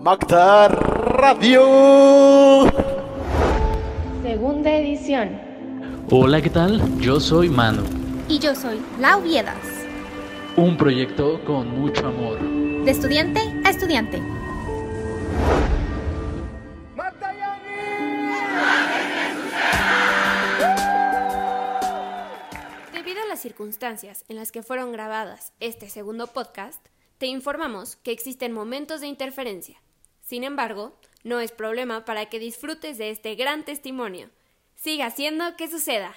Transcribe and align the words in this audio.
Magda 0.00 0.66
Radio. 0.68 2.64
Segunda 4.22 4.74
edición. 4.76 5.38
Hola, 6.10 6.40
¿qué 6.40 6.48
tal? 6.48 6.98
Yo 7.00 7.20
soy 7.20 7.50
Manu. 7.50 7.82
Y 8.26 8.38
yo 8.38 8.54
soy 8.54 8.80
Lau 8.98 9.20
Viedas. 9.20 9.58
Un 10.56 10.78
proyecto 10.78 11.44
con 11.44 11.78
mucho 11.78 12.06
amor. 12.06 12.40
De 12.82 12.90
estudiante 12.90 13.40
a 13.62 13.68
estudiante. 13.68 14.22
Debido 22.94 23.22
a 23.22 23.26
las 23.28 23.40
circunstancias 23.40 24.24
en 24.30 24.36
las 24.36 24.50
que 24.50 24.62
fueron 24.62 24.92
grabadas 24.92 25.52
este 25.60 25.90
segundo 25.90 26.26
podcast, 26.26 26.82
te 27.18 27.26
informamos 27.26 27.96
que 27.96 28.12
existen 28.12 28.52
momentos 28.52 29.02
de 29.02 29.06
interferencia. 29.06 29.78
Sin 30.30 30.44
embargo, 30.44 30.96
no 31.24 31.40
es 31.40 31.50
problema 31.50 32.04
para 32.04 32.26
que 32.26 32.38
disfrutes 32.38 32.98
de 32.98 33.10
este 33.10 33.34
gran 33.34 33.64
testimonio. 33.64 34.28
Siga 34.76 35.06
haciendo 35.06 35.56
que 35.58 35.66
suceda. 35.66 36.14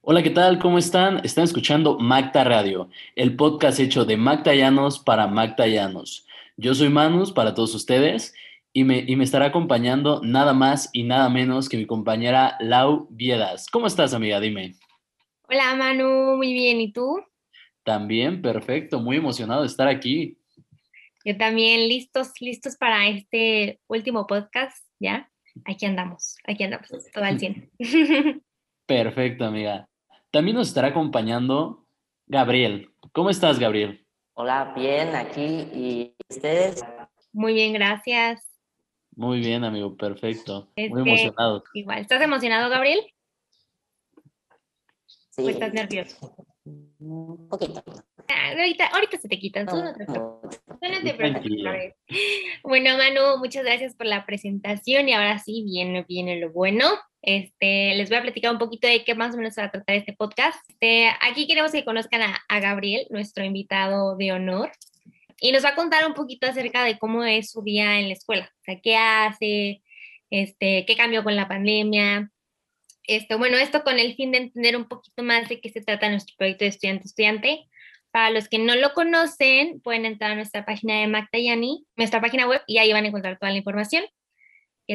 Hola, 0.00 0.22
¿qué 0.22 0.30
tal? 0.30 0.58
¿Cómo 0.58 0.78
están? 0.78 1.20
Están 1.22 1.44
escuchando 1.44 1.98
Magda 1.98 2.42
Radio, 2.44 2.88
el 3.14 3.36
podcast 3.36 3.78
hecho 3.78 4.06
de 4.06 4.16
Magdayanos 4.16 5.00
para 5.00 5.26
Magdayanos. 5.26 6.26
Yo 6.56 6.74
soy 6.74 6.88
Manus 6.88 7.30
para 7.30 7.54
todos 7.54 7.74
ustedes 7.74 8.32
y 8.72 8.84
me, 8.84 9.04
y 9.06 9.16
me 9.16 9.24
estará 9.24 9.44
acompañando 9.44 10.22
nada 10.24 10.54
más 10.54 10.88
y 10.94 11.02
nada 11.02 11.28
menos 11.28 11.68
que 11.68 11.76
mi 11.76 11.84
compañera 11.84 12.56
Lau 12.60 13.06
Viedas. 13.10 13.66
¿Cómo 13.70 13.86
estás, 13.86 14.14
amiga? 14.14 14.40
Dime. 14.40 14.76
Hola, 15.46 15.76
Manu. 15.76 16.38
Muy 16.38 16.54
bien. 16.54 16.80
¿Y 16.80 16.90
tú? 16.90 17.22
También, 17.84 18.40
perfecto. 18.40 18.98
Muy 18.98 19.18
emocionado 19.18 19.60
de 19.60 19.66
estar 19.66 19.88
aquí. 19.88 20.39
Yo 21.24 21.36
también, 21.36 21.88
listos, 21.88 22.32
listos 22.40 22.76
para 22.76 23.06
este 23.08 23.80
último 23.88 24.26
podcast, 24.26 24.86
¿ya? 24.98 25.30
Aquí 25.66 25.84
andamos, 25.84 26.36
aquí 26.46 26.64
andamos, 26.64 26.88
todo 27.12 27.24
al 27.24 27.38
100. 27.38 27.70
Perfecto, 28.86 29.44
amiga. 29.44 29.88
También 30.30 30.56
nos 30.56 30.68
estará 30.68 30.88
acompañando 30.88 31.86
Gabriel. 32.26 32.90
¿Cómo 33.12 33.30
estás, 33.30 33.58
Gabriel? 33.58 34.06
Hola, 34.34 34.72
bien, 34.76 35.14
aquí. 35.14 35.42
¿Y 35.74 36.14
ustedes? 36.28 36.82
Muy 37.32 37.52
bien, 37.52 37.72
gracias. 37.74 38.46
Muy 39.14 39.40
bien, 39.40 39.64
amigo, 39.64 39.96
perfecto. 39.96 40.70
Muy 40.76 41.04
que- 41.04 41.10
emocionado. 41.10 41.64
Igual, 41.74 41.98
¿estás 42.00 42.22
emocionado, 42.22 42.70
Gabriel? 42.70 43.00
Sí. 45.30 45.42
¿O 45.42 45.48
estás 45.50 45.72
nervioso? 45.74 46.34
Un 46.98 47.48
poquito. 47.48 47.82
Ah, 48.28 48.50
ahorita, 48.50 48.86
ahorita 48.86 49.18
se 49.18 49.28
te 49.28 49.38
quitan, 49.38 49.66
no 49.66 49.94
te 49.94 50.04
preocupes. 50.04 50.60
no 50.68 51.02
te 51.02 51.14
preocupes. 51.14 51.94
Bueno, 52.62 52.96
Manu, 52.96 53.38
muchas 53.38 53.64
gracias 53.64 53.94
por 53.94 54.06
la 54.06 54.26
presentación 54.26 55.08
y 55.08 55.12
ahora 55.12 55.38
sí 55.38 55.64
viene, 55.64 56.04
viene 56.08 56.38
lo 56.38 56.52
bueno. 56.52 56.86
Este, 57.22 57.94
les 57.94 58.08
voy 58.08 58.18
a 58.18 58.22
platicar 58.22 58.52
un 58.52 58.58
poquito 58.58 58.88
de 58.88 59.04
qué 59.04 59.14
más 59.14 59.34
o 59.34 59.38
menos 59.38 59.54
se 59.54 59.60
va 59.60 59.68
a 59.68 59.70
tratar 59.70 59.96
este 59.96 60.12
podcast. 60.12 60.58
Este, 60.68 61.08
aquí 61.20 61.46
queremos 61.46 61.72
que 61.72 61.84
conozcan 61.84 62.22
a, 62.22 62.38
a 62.48 62.60
Gabriel, 62.60 63.06
nuestro 63.10 63.44
invitado 63.44 64.16
de 64.16 64.32
honor, 64.32 64.70
y 65.40 65.52
nos 65.52 65.64
va 65.64 65.70
a 65.70 65.74
contar 65.74 66.06
un 66.06 66.14
poquito 66.14 66.46
acerca 66.46 66.84
de 66.84 66.98
cómo 66.98 67.24
es 67.24 67.50
su 67.50 67.62
día 67.62 67.98
en 67.98 68.08
la 68.08 68.14
escuela, 68.14 68.50
o 68.52 68.64
sea, 68.64 68.80
qué 68.80 68.96
hace, 68.96 69.82
este, 70.30 70.84
qué 70.86 70.96
cambió 70.96 71.24
con 71.24 71.34
la 71.34 71.48
pandemia. 71.48 72.30
Esto, 73.10 73.38
bueno, 73.38 73.56
esto 73.56 73.82
con 73.82 73.98
el 73.98 74.14
fin 74.14 74.30
de 74.30 74.38
entender 74.38 74.76
un 74.76 74.84
poquito 74.84 75.24
más 75.24 75.48
de 75.48 75.60
qué 75.60 75.68
se 75.68 75.80
trata 75.80 76.08
nuestro 76.08 76.36
proyecto 76.38 76.64
de 76.64 76.68
estudiante-estudiante. 76.68 77.68
Para 78.12 78.30
los 78.30 78.48
que 78.48 78.60
no 78.60 78.76
lo 78.76 78.92
conocen, 78.92 79.80
pueden 79.80 80.04
entrar 80.04 80.30
a 80.30 80.34
nuestra 80.36 80.64
página 80.64 81.00
de 81.00 81.08
Magdayani, 81.08 81.86
nuestra 81.96 82.20
página 82.20 82.46
web, 82.46 82.62
y 82.68 82.78
ahí 82.78 82.92
van 82.92 83.04
a 83.04 83.08
encontrar 83.08 83.36
toda 83.36 83.50
la 83.50 83.58
información 83.58 84.04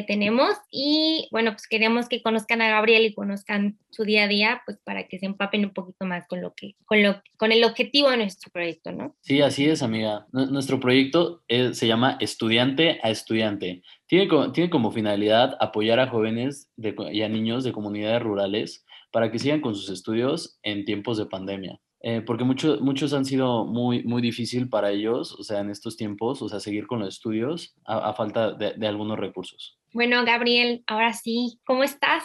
tenemos. 0.02 0.50
Y 0.70 1.28
bueno, 1.30 1.52
pues 1.52 1.66
queremos 1.68 2.08
que 2.08 2.22
conozcan 2.22 2.62
a 2.62 2.68
Gabriel 2.68 3.04
y 3.06 3.14
conozcan 3.14 3.78
su 3.90 4.04
día 4.04 4.24
a 4.24 4.28
día, 4.28 4.62
pues 4.66 4.78
para 4.84 5.08
que 5.08 5.18
se 5.18 5.26
empapen 5.26 5.64
un 5.64 5.72
poquito 5.72 6.04
más 6.04 6.26
con 6.28 6.40
lo 6.40 6.52
que, 6.54 6.74
con 6.84 7.02
lo, 7.02 7.22
con 7.36 7.52
el 7.52 7.64
objetivo 7.64 8.10
de 8.10 8.18
nuestro 8.18 8.50
proyecto, 8.52 8.92
¿no? 8.92 9.16
Sí, 9.22 9.40
así 9.40 9.66
es, 9.66 9.82
amiga. 9.82 10.26
Nu- 10.32 10.46
Nuestro 10.46 10.80
proyecto 10.80 11.42
eh, 11.48 11.72
se 11.74 11.86
llama 11.86 12.16
Estudiante 12.20 12.98
a 13.02 13.10
Estudiante. 13.10 13.82
Tiene, 14.06 14.28
co- 14.28 14.52
tiene 14.52 14.70
como 14.70 14.90
finalidad 14.90 15.56
apoyar 15.60 16.00
a 16.00 16.08
jóvenes 16.08 16.70
de 16.76 16.94
y 17.12 17.22
a 17.22 17.28
niños 17.28 17.64
de 17.64 17.72
comunidades 17.72 18.22
rurales 18.22 18.84
para 19.12 19.30
que 19.32 19.38
sigan 19.38 19.60
con 19.60 19.74
sus 19.74 19.88
estudios 19.88 20.58
en 20.62 20.84
tiempos 20.84 21.16
de 21.18 21.26
pandemia. 21.26 21.80
Eh, 22.02 22.20
porque 22.20 22.44
muchos 22.44 22.80
muchos 22.82 23.12
han 23.14 23.24
sido 23.24 23.64
muy, 23.64 24.04
muy 24.04 24.20
difícil 24.22 24.68
para 24.68 24.90
ellos, 24.92 25.32
o 25.32 25.42
sea, 25.42 25.60
en 25.60 25.70
estos 25.70 25.96
tiempos, 25.96 26.40
o 26.42 26.48
sea, 26.48 26.60
seguir 26.60 26.86
con 26.86 27.00
los 27.00 27.08
estudios 27.14 27.74
a, 27.84 28.12
falta 28.12 28.52
de 28.52 28.86
algunos 28.86 29.18
recursos. 29.18 29.78
Bueno, 29.96 30.26
Gabriel, 30.26 30.84
ahora 30.86 31.14
sí, 31.14 31.58
¿cómo 31.66 31.82
estás? 31.82 32.22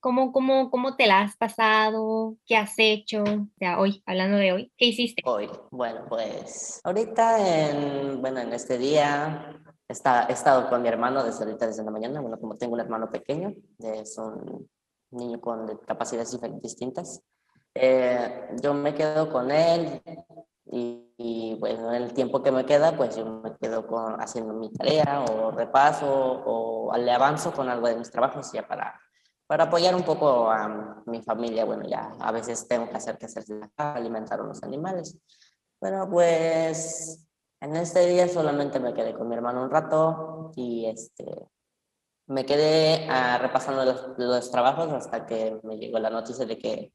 ¿Cómo, 0.00 0.32
cómo, 0.32 0.72
cómo 0.72 0.96
te 0.96 1.06
la 1.06 1.20
has 1.20 1.36
pasado? 1.36 2.34
¿Qué 2.44 2.56
has 2.56 2.74
hecho? 2.78 3.22
O 3.22 3.46
sea, 3.60 3.78
hoy, 3.78 4.02
hablando 4.06 4.38
de 4.38 4.52
hoy, 4.52 4.72
¿qué 4.76 4.86
hiciste? 4.86 5.22
Hoy, 5.24 5.48
bueno, 5.70 6.04
pues 6.08 6.80
ahorita 6.82 7.70
en, 7.70 8.20
bueno, 8.20 8.40
en 8.40 8.52
este 8.52 8.76
día 8.76 9.56
está, 9.86 10.26
he 10.28 10.32
estado 10.32 10.68
con 10.68 10.82
mi 10.82 10.88
hermano 10.88 11.22
desde 11.22 11.44
ahorita, 11.44 11.68
desde 11.68 11.84
la 11.84 11.92
mañana. 11.92 12.20
Bueno, 12.20 12.40
como 12.40 12.56
tengo 12.56 12.74
un 12.74 12.80
hermano 12.80 13.08
pequeño, 13.08 13.54
es 13.78 14.18
un 14.18 14.68
niño 15.12 15.40
con 15.40 15.78
capacidades 15.86 16.36
distintas. 16.60 17.22
Eh, 17.72 18.48
yo 18.60 18.74
me 18.74 18.96
quedo 18.96 19.30
con 19.30 19.52
él 19.52 20.02
y, 20.64 21.12
y, 21.16 21.56
bueno, 21.58 21.92
el 21.92 22.12
tiempo 22.12 22.42
que 22.42 22.52
me 22.52 22.64
queda, 22.64 22.96
pues 22.96 23.16
yo 23.16 23.24
me 23.24 23.56
quedo 23.56 23.86
con, 23.86 24.20
haciendo 24.20 24.54
mi 24.54 24.72
tarea 24.72 25.24
o 25.24 25.50
repaso 25.50 26.06
o 26.08 26.96
le 26.96 27.10
avanzo 27.10 27.52
con 27.52 27.68
algo 27.68 27.88
de 27.88 27.96
mis 27.96 28.10
trabajos 28.10 28.52
ya 28.52 28.66
para, 28.66 28.98
para 29.46 29.64
apoyar 29.64 29.94
un 29.94 30.02
poco 30.02 30.50
a 30.50 31.02
mi 31.06 31.22
familia. 31.22 31.64
Bueno, 31.64 31.86
ya 31.88 32.12
a 32.20 32.32
veces 32.32 32.66
tengo 32.68 32.88
que 32.88 32.96
hacer 32.96 33.18
que 33.18 33.26
hacer 33.26 33.44
de 33.44 33.58
la 33.58 33.68
casa, 33.68 33.94
alimentar 33.96 34.40
a 34.40 34.44
los 34.44 34.62
animales. 34.62 35.18
Bueno, 35.80 36.08
pues 36.08 37.26
en 37.60 37.76
este 37.76 38.06
día 38.06 38.28
solamente 38.28 38.80
me 38.80 38.94
quedé 38.94 39.14
con 39.14 39.28
mi 39.28 39.34
hermano 39.34 39.62
un 39.64 39.70
rato 39.70 40.52
y 40.56 40.86
este, 40.86 41.26
me 42.26 42.46
quedé 42.46 43.06
ah, 43.10 43.38
repasando 43.38 43.84
los, 43.84 44.06
los 44.16 44.50
trabajos 44.50 44.92
hasta 44.92 45.26
que 45.26 45.60
me 45.64 45.76
llegó 45.76 45.98
la 45.98 46.10
noticia 46.10 46.46
de 46.46 46.56
que 46.56 46.92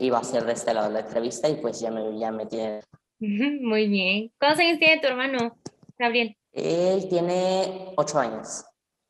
iba 0.00 0.18
a 0.18 0.24
ser 0.24 0.44
de 0.44 0.52
este 0.52 0.74
lado 0.74 0.90
la 0.90 1.00
entrevista 1.00 1.48
y 1.48 1.56
pues 1.56 1.80
ya 1.80 1.90
me, 1.90 2.18
ya 2.18 2.32
me 2.32 2.46
tiene. 2.46 2.80
Muy 3.18 3.88
bien. 3.88 4.32
¿Cuántos 4.38 4.60
años 4.60 4.78
tiene 4.78 5.00
tu 5.00 5.08
hermano, 5.08 5.56
Gabriel? 5.98 6.36
Él 6.52 7.08
tiene 7.08 7.92
ocho 7.96 8.18
años. 8.18 8.64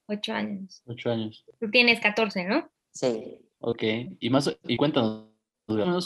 Ocho 0.07 0.33
años. 0.33 0.83
Ocho 0.87 1.11
años. 1.11 1.45
Tú 1.61 1.71
tienes 1.71 2.01
14, 2.01 2.45
¿no? 2.45 2.69
Sí. 2.93 3.39
Ok. 3.61 3.83
Y 4.21 4.31
más, 4.31 4.57
y 4.67 4.77
cuéntanos, 4.77 5.29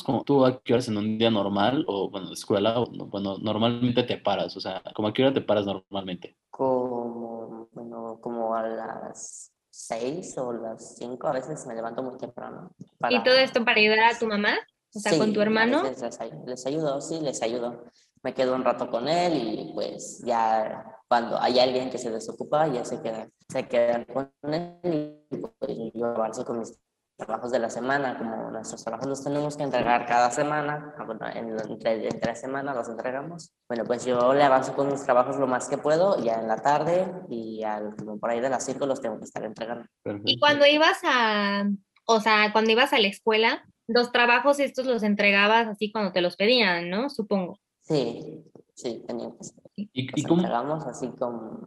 como 0.05 0.25
tú 0.25 0.45
a 0.45 0.61
qué 0.63 0.75
horas 0.75 0.89
en 0.89 0.99
un 0.99 1.19
día 1.19 1.31
normal 1.31 1.85
o, 1.87 2.11
bueno, 2.11 2.33
escuela, 2.33 2.81
o, 2.81 2.91
no, 2.91 3.07
bueno, 3.07 3.39
normalmente 3.39 4.03
te 4.03 4.19
paras, 4.19 4.57
o 4.57 4.61
sea, 4.61 4.83
como 4.95 5.09
a 5.09 5.13
qué 5.13 5.23
hora 5.23 5.33
te 5.33 5.41
paras 5.41 5.67
normalmente. 5.67 6.37
Como, 6.51 7.69
bueno, 7.73 8.19
como 8.21 8.55
a 8.55 8.67
las 8.67 9.53
seis 9.73 10.37
o 10.37 10.53
las 10.53 10.97
cinco, 10.97 11.27
a 11.29 11.33
veces 11.33 11.67
me 11.67 11.75
levanto 11.75 12.03
muy 12.03 12.17
temprano. 12.19 12.71
¿Y 13.09 13.23
todo 13.23 13.35
esto 13.37 13.65
para 13.65 13.81
ayudar 13.81 14.15
a 14.15 14.19
tu 14.19 14.27
mamá? 14.27 14.55
O 14.95 14.99
sea, 15.01 15.17
con 15.19 15.33
tu 15.33 15.41
hermano. 15.41 15.83
Les, 15.83 16.01
les 16.47 16.67
ayudo, 16.67 17.01
sí, 17.01 17.21
les 17.21 17.43
ayudo. 17.43 17.85
Me 18.23 18.35
quedo 18.35 18.55
un 18.55 18.63
rato 18.63 18.91
con 18.91 19.09
él 19.09 19.35
y 19.35 19.73
pues 19.73 20.23
ya 20.25 20.85
cuando 21.09 21.41
hay 21.41 21.59
alguien 21.59 21.91
que 21.91 21.99
se 21.99 22.11
desocupa, 22.11 22.69
ya 22.69 22.85
se 22.85 23.01
quedan, 23.01 23.33
se 23.49 23.67
quedan 23.67 24.05
con 24.05 24.31
él 24.43 25.25
y 25.31 25.37
pues 25.37 25.77
yo 25.95 26.07
avanzo 26.07 26.45
con 26.45 26.59
mis 26.59 26.79
trabajos 27.27 27.51
de 27.51 27.59
la 27.59 27.71
semana, 27.71 28.19
como 28.19 28.51
nuestros 28.51 28.83
trabajos 28.83 29.09
los 29.09 29.25
tenemos 29.25 29.57
que 29.57 29.63
entregar 29.63 30.07
cada 30.07 30.31
semana, 30.31 30.95
ah, 30.99 31.05
bueno, 31.05 31.27
en, 31.35 31.59
entre, 31.71 32.09
entre 32.09 32.35
semana 32.35 32.75
los 32.75 32.89
entregamos. 32.89 33.53
Bueno, 33.69 33.85
pues 33.85 34.05
yo 34.05 34.35
le 34.35 34.43
avanzo 34.43 34.75
con 34.75 34.91
mis 34.91 35.03
trabajos 35.03 35.37
lo 35.37 35.47
más 35.47 35.69
que 35.69 35.79
puedo, 35.79 36.23
ya 36.23 36.35
en 36.41 36.49
la 36.49 36.57
tarde 36.57 37.11
y 37.29 37.63
al, 37.63 37.95
como 37.97 38.19
por 38.19 38.31
ahí 38.31 38.41
de 38.41 38.51
las 38.51 38.65
5 38.65 38.87
los 38.87 39.01
tengo 39.01 39.19
que 39.19 39.25
estar 39.25 39.45
entregando. 39.45 39.85
Y 39.85 40.03
Perfecto. 40.03 40.33
cuando 40.41 40.67
ibas 40.67 40.99
a, 41.05 41.69
o 42.07 42.21
sea, 42.21 42.53
cuando 42.53 42.71
ibas 42.71 42.93
a 42.93 42.99
la 42.99 43.09
escuela, 43.09 43.65
los 43.87 44.13
trabajos 44.13 44.61
estos 44.61 44.87
los 44.87 45.03
entregabas 45.03 45.69
así 45.69 45.91
cuando 45.91 46.13
te 46.13 46.21
los 46.21 46.37
pedían, 46.37 46.91
¿no? 46.91 47.11
Supongo. 47.11 47.59
Sí, 47.81 48.45
sí, 48.75 49.03
teníamos. 49.07 49.55
¿Y, 49.75 49.91
y 49.93 50.23
Los 50.23 50.29
cómo, 50.29 50.43
entregamos 50.43 50.87
así 50.87 51.09
como. 51.19 51.67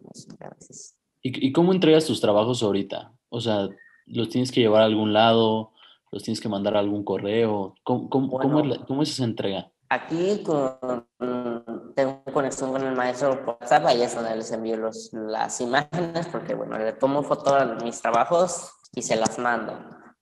¿Y, 1.22 1.48
y 1.48 1.52
cómo 1.52 1.74
entregas 1.74 2.06
tus 2.06 2.22
trabajos 2.22 2.64
ahorita? 2.64 3.12
O 3.30 3.42
sea, 3.42 3.68
¿los 4.06 4.30
tienes 4.30 4.52
que 4.52 4.62
llevar 4.62 4.82
a 4.82 4.86
algún 4.86 5.14
lado? 5.14 5.72
¿Los 6.12 6.24
tienes 6.24 6.40
que 6.40 6.50
mandar 6.50 6.76
a 6.76 6.80
algún 6.80 7.04
correo? 7.04 7.76
¿Cómo, 7.84 8.10
cómo, 8.10 8.30
cómo 8.32 8.60
es, 8.60 8.68
Bueno. 8.68 8.76
la- 8.82 8.86
cómo 8.86 9.04
es 9.04 9.10
esa 9.10 9.24
entrega? 9.26 9.72
Aquí 9.90 10.42
con, 10.44 11.08
tengo 11.96 12.24
conexión 12.34 12.72
con 12.72 12.84
el 12.84 12.96
maestro 12.96 13.46
por 13.46 13.58
WhatsApp, 13.62 13.86
ahí 13.86 14.02
es 14.02 14.16
donde 14.16 14.36
les 14.36 14.52
envío 14.52 14.78
los, 14.78 15.12
las 15.14 15.62
imágenes, 15.62 16.28
porque 16.28 16.56
bueno, 16.56 16.78
le 16.80 16.94
tomo 16.94 17.22
foto 17.24 17.56
a 17.56 17.66
mis 17.76 18.02
trabajos 18.02 18.72
y 18.94 19.02
se 19.04 19.16
las 19.16 19.38
mando. 19.38 19.74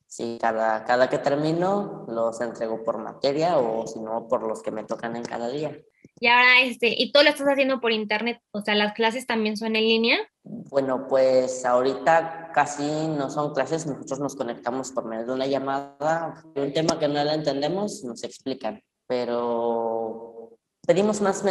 Sí, 0.05 0.37
cada, 0.39 0.83
cada 0.83 1.09
que 1.09 1.17
termino 1.17 2.05
los 2.07 2.39
entrego 2.41 2.83
por 2.83 2.97
materia 2.99 3.57
o 3.57 3.87
si 3.87 3.99
no 3.99 4.27
por 4.27 4.43
los 4.47 4.61
que 4.61 4.69
me 4.71 4.83
tocan 4.83 5.15
en 5.15 5.23
cada 5.23 5.47
día. 5.49 5.75
Y 6.19 6.27
ahora, 6.27 6.61
este, 6.61 6.93
y 6.95 7.11
todo 7.11 7.23
lo 7.23 7.29
estás 7.29 7.47
haciendo 7.47 7.79
por 7.81 7.91
internet, 7.91 8.39
o 8.51 8.61
sea, 8.61 8.75
las 8.75 8.93
clases 8.93 9.25
también 9.25 9.57
son 9.57 9.75
en 9.75 9.83
línea. 9.83 10.17
Bueno, 10.43 11.07
pues 11.07 11.63
ahorita 11.63 12.51
casi 12.53 13.07
no 13.07 13.29
son 13.29 13.53
clases, 13.53 13.87
nosotros 13.87 14.19
nos 14.19 14.35
conectamos 14.35 14.91
por 14.91 15.05
medio 15.05 15.25
de 15.25 15.33
una 15.33 15.47
llamada, 15.47 16.43
un 16.55 16.73
tema 16.73 16.99
que 16.99 17.07
no 17.07 17.23
la 17.23 17.33
entendemos, 17.33 18.03
nos 18.03 18.23
explican, 18.23 18.81
pero 19.07 20.57
pedimos 20.85 21.21
más 21.21 21.43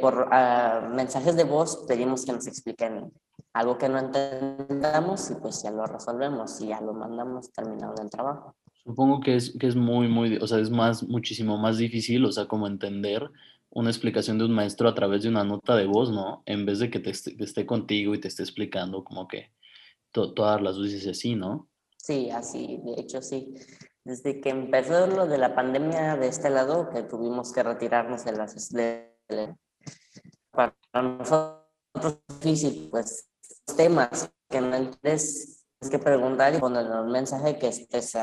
por 0.00 0.28
uh, 0.28 0.94
mensajes 0.94 1.36
de 1.36 1.44
voz, 1.44 1.84
pedimos 1.86 2.24
que 2.24 2.32
nos 2.32 2.46
expliquen 2.48 3.12
algo 3.52 3.78
que 3.78 3.88
no 3.88 3.98
entendamos 3.98 5.30
y 5.30 5.34
pues 5.36 5.62
ya 5.62 5.70
lo 5.70 5.86
resolvemos 5.86 6.60
y 6.60 6.68
ya 6.68 6.80
lo 6.80 6.92
mandamos 6.92 7.52
terminado 7.52 7.94
el 8.02 8.10
trabajo. 8.10 8.54
Supongo 8.84 9.20
que 9.20 9.36
es, 9.36 9.56
que 9.58 9.66
es 9.66 9.76
muy, 9.76 10.08
muy, 10.08 10.36
o 10.36 10.46
sea, 10.46 10.58
es 10.58 10.70
más, 10.70 11.02
muchísimo 11.02 11.58
más 11.58 11.78
difícil, 11.78 12.24
o 12.24 12.32
sea, 12.32 12.46
como 12.46 12.66
entender 12.66 13.30
una 13.76 13.90
explicación 13.90 14.38
de 14.38 14.46
un 14.46 14.52
maestro 14.52 14.88
a 14.88 14.94
través 14.94 15.22
de 15.22 15.28
una 15.28 15.44
nota 15.44 15.76
de 15.76 15.84
voz, 15.84 16.10
¿no? 16.10 16.42
En 16.46 16.64
vez 16.64 16.78
de 16.78 16.90
que 16.90 16.98
te 16.98 17.10
esté, 17.10 17.66
contigo 17.66 18.14
y 18.14 18.18
te 18.18 18.28
esté 18.28 18.42
explicando 18.42 19.04
como 19.04 19.28
que 19.28 19.52
todas 20.10 20.62
las 20.62 20.76
luces 20.76 21.06
así, 21.06 21.34
¿no? 21.34 21.68
Sí, 21.98 22.30
así, 22.30 22.80
de 22.82 22.98
hecho 22.98 23.20
sí. 23.20 23.52
Desde 24.02 24.40
que 24.40 24.48
empezó 24.48 25.06
lo 25.06 25.26
de 25.26 25.36
la 25.36 25.54
pandemia 25.54 26.16
de 26.16 26.28
este 26.28 26.48
lado, 26.48 26.88
que 26.88 27.02
tuvimos 27.02 27.52
que 27.52 27.62
retirarnos 27.62 28.24
de 28.24 28.32
las... 28.32 28.72
para 30.52 30.74
nosotros 30.94 32.18
difícil, 32.40 32.88
pues 32.90 33.28
temas 33.76 34.32
que 34.48 34.62
no 34.62 34.74
entiendes, 34.74 35.66
tienes 35.78 35.98
que 35.98 36.02
preguntar 36.02 36.54
y 36.54 36.58
poner 36.58 36.86
un 36.86 37.12
mensaje 37.12 37.58
que, 37.58 37.68
estés 37.68 38.16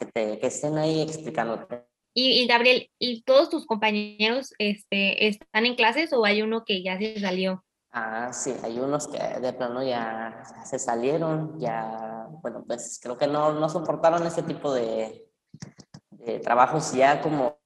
que, 0.00 0.06
te, 0.06 0.38
que 0.40 0.46
estén 0.48 0.76
ahí 0.78 1.02
explicándote. 1.02 1.86
Y, 2.18 2.46
Gabriel, 2.46 2.90
¿y 2.98 3.20
todos 3.24 3.50
tus 3.50 3.66
compañeros 3.66 4.54
este, 4.58 5.28
están 5.28 5.66
en 5.66 5.74
clases 5.74 6.14
o 6.14 6.24
hay 6.24 6.40
uno 6.40 6.64
que 6.64 6.82
ya 6.82 6.96
se 6.96 7.20
salió? 7.20 7.62
Ah, 7.92 8.32
sí, 8.32 8.54
hay 8.62 8.78
unos 8.78 9.06
que 9.06 9.18
de 9.18 9.52
plano 9.52 9.82
ya 9.82 10.42
se 10.64 10.78
salieron, 10.78 11.60
ya, 11.60 12.26
bueno, 12.40 12.64
pues 12.66 12.98
creo 13.02 13.18
que 13.18 13.26
no, 13.26 13.52
no 13.52 13.68
soportaron 13.68 14.26
ese 14.26 14.42
tipo 14.42 14.72
de, 14.72 15.28
de 16.08 16.38
trabajos 16.38 16.94
ya 16.94 17.20
como 17.20 17.58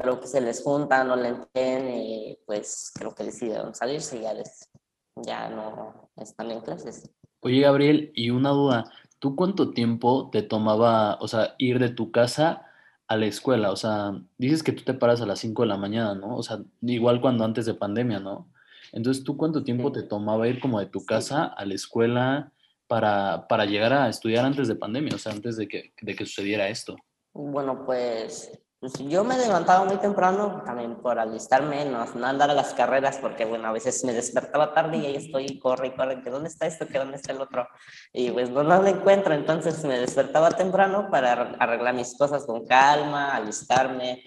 creo 0.00 0.18
que 0.18 0.28
se 0.28 0.40
les 0.40 0.62
junta, 0.62 1.04
no 1.04 1.16
le 1.16 1.28
entienden 1.28 1.94
y 1.94 2.38
pues 2.46 2.92
creo 2.94 3.14
que 3.14 3.24
decidieron 3.24 3.74
salirse 3.74 4.16
y 4.16 4.22
ya 4.22 4.32
les, 4.32 4.70
ya 5.14 5.50
no 5.50 6.10
están 6.16 6.50
en 6.50 6.62
clases. 6.62 7.10
Oye, 7.40 7.60
Gabriel, 7.60 8.12
y 8.14 8.30
una 8.30 8.48
duda, 8.48 8.90
¿tú 9.18 9.36
cuánto 9.36 9.72
tiempo 9.72 10.30
te 10.30 10.40
tomaba, 10.40 11.18
o 11.20 11.28
sea, 11.28 11.54
ir 11.58 11.78
de 11.78 11.90
tu 11.90 12.10
casa 12.10 12.66
a 13.10 13.16
la 13.16 13.26
escuela? 13.26 13.72
O 13.72 13.76
sea, 13.76 14.12
dices 14.38 14.62
que 14.62 14.70
tú 14.70 14.84
te 14.84 14.94
paras 14.94 15.20
a 15.20 15.26
las 15.26 15.40
5 15.40 15.62
de 15.62 15.68
la 15.68 15.76
mañana, 15.76 16.14
¿no? 16.14 16.36
O 16.36 16.42
sea, 16.44 16.60
igual 16.80 17.20
cuando 17.20 17.44
antes 17.44 17.66
de 17.66 17.74
pandemia, 17.74 18.20
¿no? 18.20 18.48
Entonces, 18.92 19.24
¿tú 19.24 19.36
cuánto 19.36 19.64
tiempo 19.64 19.90
te 19.90 20.04
tomaba 20.04 20.46
ir 20.46 20.60
como 20.60 20.78
de 20.78 20.86
tu 20.86 21.04
casa 21.04 21.44
a 21.44 21.64
la 21.64 21.74
escuela 21.74 22.52
para, 22.86 23.48
para 23.48 23.64
llegar 23.64 23.92
a 23.92 24.08
estudiar 24.08 24.44
antes 24.44 24.68
de 24.68 24.76
pandemia, 24.76 25.16
o 25.16 25.18
sea, 25.18 25.32
antes 25.32 25.56
de 25.56 25.66
que, 25.66 25.92
de 26.00 26.14
que 26.14 26.24
sucediera 26.24 26.68
esto? 26.68 26.96
Bueno, 27.32 27.84
pues 27.84 28.48
pues 28.50 28.60
yo 28.80 29.24
me 29.24 29.36
levantaba 29.36 29.84
muy 29.84 29.98
temprano 29.98 30.62
también 30.64 30.96
por 30.96 31.18
alistarme, 31.18 31.84
no, 31.84 32.04
no 32.06 32.26
andar 32.26 32.50
a 32.50 32.54
las 32.54 32.72
carreras, 32.72 33.18
porque 33.18 33.44
bueno, 33.44 33.68
a 33.68 33.72
veces 33.72 34.02
me 34.04 34.14
despertaba 34.14 34.72
tarde 34.72 34.96
y 34.96 35.06
ahí 35.06 35.16
estoy, 35.16 35.58
corre 35.58 35.88
y 35.88 35.90
corre, 35.90 36.22
que 36.22 36.30
dónde 36.30 36.48
está 36.48 36.66
esto, 36.66 36.86
que 36.86 36.98
dónde 36.98 37.16
está 37.16 37.32
el 37.32 37.42
otro. 37.42 37.68
Y 38.12 38.30
pues 38.30 38.48
no, 38.48 38.62
no 38.62 38.80
lo 38.80 38.88
encuentro, 38.88 39.34
entonces 39.34 39.84
me 39.84 39.98
despertaba 39.98 40.50
temprano 40.52 41.08
para 41.10 41.56
arreglar 41.58 41.94
mis 41.94 42.16
cosas 42.16 42.46
con 42.46 42.66
calma, 42.66 43.36
alistarme. 43.36 44.24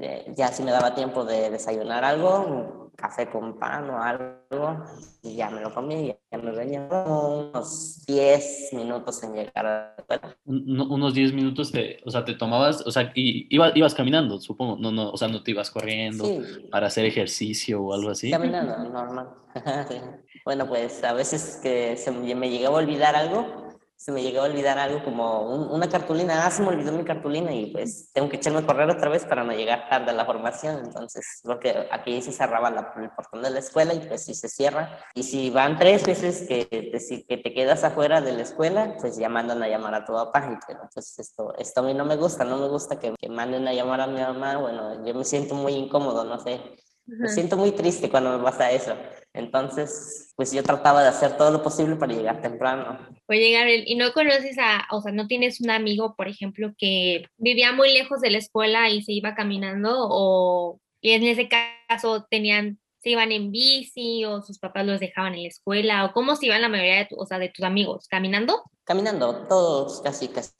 Eh, 0.00 0.32
ya 0.34 0.48
si 0.48 0.62
me 0.62 0.70
daba 0.70 0.94
tiempo 0.94 1.24
de 1.24 1.50
desayunar 1.50 2.02
algo, 2.02 2.79
café 3.00 3.28
con 3.28 3.58
pan 3.58 3.88
o 3.90 4.02
algo 4.02 4.84
y 5.22 5.36
ya 5.36 5.50
me 5.50 5.60
lo 5.60 5.72
comí 5.72 5.94
y 5.94 6.16
ya 6.30 6.38
me 6.38 6.50
venía 6.52 6.86
unos 6.90 8.04
10 8.06 8.72
minutos 8.74 9.22
en 9.22 9.34
llegar 9.34 9.66
a 9.66 9.94
la 10.08 10.36
Unos 10.44 11.14
10 11.14 11.32
minutos, 11.32 11.72
te, 11.72 12.00
o 12.04 12.10
sea, 12.10 12.24
te 12.24 12.34
tomabas, 12.34 12.86
o 12.86 12.90
sea, 12.90 13.12
y 13.14 13.46
ibas, 13.54 13.72
ibas 13.74 13.94
caminando, 13.94 14.40
supongo, 14.40 14.76
no, 14.78 14.92
no, 14.92 15.10
o 15.10 15.16
sea, 15.16 15.28
no 15.28 15.42
te 15.42 15.52
ibas 15.52 15.70
corriendo 15.70 16.24
para 16.70 16.88
hacer 16.88 17.04
ejercicio 17.04 17.82
o 17.82 17.94
algo 17.94 18.10
así. 18.10 18.30
Caminando, 18.30 18.76
normal. 18.88 19.28
bueno, 20.44 20.66
pues 20.66 21.02
a 21.04 21.12
veces 21.12 21.60
que 21.62 21.96
se 21.96 22.10
me 22.12 22.50
llegaba 22.50 22.78
a 22.78 22.82
olvidar 22.82 23.16
algo, 23.16 23.59
se 24.00 24.12
me 24.12 24.22
llegó 24.22 24.40
a 24.40 24.44
olvidar 24.44 24.78
algo 24.78 25.04
como 25.04 25.42
una 25.42 25.86
cartulina, 25.86 26.46
ah, 26.46 26.50
se 26.50 26.62
me 26.62 26.68
olvidó 26.68 26.90
mi 26.90 27.04
cartulina 27.04 27.52
y 27.52 27.66
pues 27.70 28.10
tengo 28.14 28.30
que 28.30 28.36
echarme 28.36 28.60
a 28.60 28.66
correr 28.66 28.88
otra 28.88 29.10
vez 29.10 29.26
para 29.26 29.44
no 29.44 29.52
llegar 29.52 29.90
tarde 29.90 30.10
a 30.10 30.14
la 30.14 30.24
formación. 30.24 30.78
Entonces, 30.86 31.40
lo 31.44 31.60
que 31.60 31.86
aquí 31.90 32.22
se 32.22 32.32
cerraba 32.32 32.70
la, 32.70 32.94
el 32.96 33.10
portón 33.10 33.42
de 33.42 33.50
la 33.50 33.58
escuela 33.58 33.92
y 33.92 34.00
pues 34.00 34.24
si 34.24 34.32
se 34.32 34.48
cierra. 34.48 34.98
Y 35.14 35.22
si 35.24 35.50
van 35.50 35.78
tres 35.78 36.06
veces 36.06 36.48
que 36.48 36.64
te, 36.64 37.26
que 37.26 37.36
te 37.36 37.52
quedas 37.52 37.84
afuera 37.84 38.22
de 38.22 38.32
la 38.32 38.40
escuela, 38.40 38.96
pues 38.98 39.18
ya 39.18 39.28
mandan 39.28 39.62
a 39.62 39.68
llamar 39.68 39.94
a 39.94 40.06
tu 40.06 40.14
papá. 40.14 40.48
Y 40.50 40.56
pero 40.66 40.88
pues 40.94 41.18
esto, 41.18 41.54
esto 41.58 41.80
a 41.80 41.82
mí 41.82 41.92
no 41.92 42.06
me 42.06 42.16
gusta, 42.16 42.42
no 42.42 42.56
me 42.56 42.68
gusta 42.68 42.98
que, 42.98 43.14
que 43.20 43.28
manden 43.28 43.68
a 43.68 43.74
llamar 43.74 44.00
a 44.00 44.06
mi 44.06 44.18
mamá. 44.18 44.56
Bueno, 44.56 45.04
yo 45.04 45.12
me 45.12 45.26
siento 45.26 45.54
muy 45.54 45.74
incómodo, 45.74 46.24
no 46.24 46.40
sé. 46.40 46.58
Me 47.04 47.28
siento 47.28 47.58
muy 47.58 47.72
triste 47.72 48.08
cuando 48.08 48.38
me 48.38 48.42
pasa 48.42 48.70
eso. 48.70 48.94
Entonces, 49.32 50.32
pues 50.36 50.52
yo 50.52 50.62
trataba 50.62 51.02
de 51.02 51.08
hacer 51.08 51.36
todo 51.36 51.50
lo 51.50 51.62
posible 51.62 51.96
para 51.96 52.12
llegar 52.12 52.42
temprano. 52.42 52.98
Oye, 53.28 53.52
Gabriel, 53.52 53.84
¿y 53.86 53.94
no 53.94 54.12
conoces 54.12 54.58
a, 54.58 54.86
o 54.90 55.00
sea, 55.00 55.12
no 55.12 55.26
tienes 55.26 55.60
un 55.60 55.70
amigo, 55.70 56.14
por 56.16 56.28
ejemplo, 56.28 56.72
que 56.76 57.26
vivía 57.36 57.72
muy 57.72 57.92
lejos 57.92 58.20
de 58.20 58.30
la 58.30 58.38
escuela 58.38 58.90
y 58.90 59.02
se 59.02 59.12
iba 59.12 59.34
caminando? 59.34 59.94
O 59.96 60.80
y 61.00 61.12
en 61.12 61.22
ese 61.22 61.48
caso 61.48 62.26
tenían, 62.28 62.78
se 62.98 63.10
iban 63.10 63.32
en 63.32 63.50
bici 63.50 64.24
o 64.24 64.42
sus 64.42 64.58
papás 64.58 64.84
los 64.84 65.00
dejaban 65.00 65.34
en 65.34 65.42
la 65.42 65.48
escuela? 65.48 66.04
¿O 66.04 66.12
cómo 66.12 66.36
se 66.36 66.46
iban 66.46 66.60
la 66.60 66.68
mayoría 66.68 66.96
de, 66.96 67.08
o 67.16 67.24
sea, 67.24 67.38
de 67.38 67.48
tus 67.48 67.64
amigos? 67.64 68.06
¿Caminando? 68.08 68.62
Caminando, 68.84 69.46
todos, 69.46 70.00
casi, 70.02 70.28
casi 70.28 70.52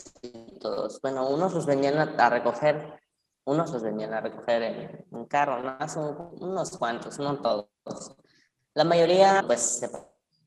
todos. 0.61 1.00
Bueno, 1.02 1.28
unos 1.28 1.52
los 1.52 1.66
venían 1.66 1.99
a 1.99 2.31
recoger 2.31 3.00
unos 3.44 3.73
los 3.73 3.82
venían 3.82 4.14
a 4.14 4.20
recoger 4.20 4.62
en 4.62 5.06
un 5.11 5.26
carro, 5.26 5.62
más 5.62 5.96
unos 5.96 6.76
cuantos, 6.78 7.19
no 7.19 7.40
todos. 7.40 8.16
La 8.75 8.84
mayoría, 8.84 9.43
pues, 9.46 9.61
se 9.61 9.90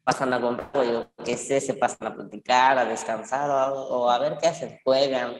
pasan 0.04 0.34
a 0.34 0.42
comprar, 0.42 0.86
yo 0.86 1.12
qué 1.24 1.38
sé, 1.38 1.60
se 1.62 1.74
pasan 1.74 2.08
a 2.08 2.16
platicar, 2.16 2.78
a 2.78 2.86
descansar 2.86 3.50
o, 3.50 4.10
a 4.10 4.20
ver 4.20 4.38
qué 4.42 4.48
hacen, 4.48 4.80
juegan. 4.84 5.36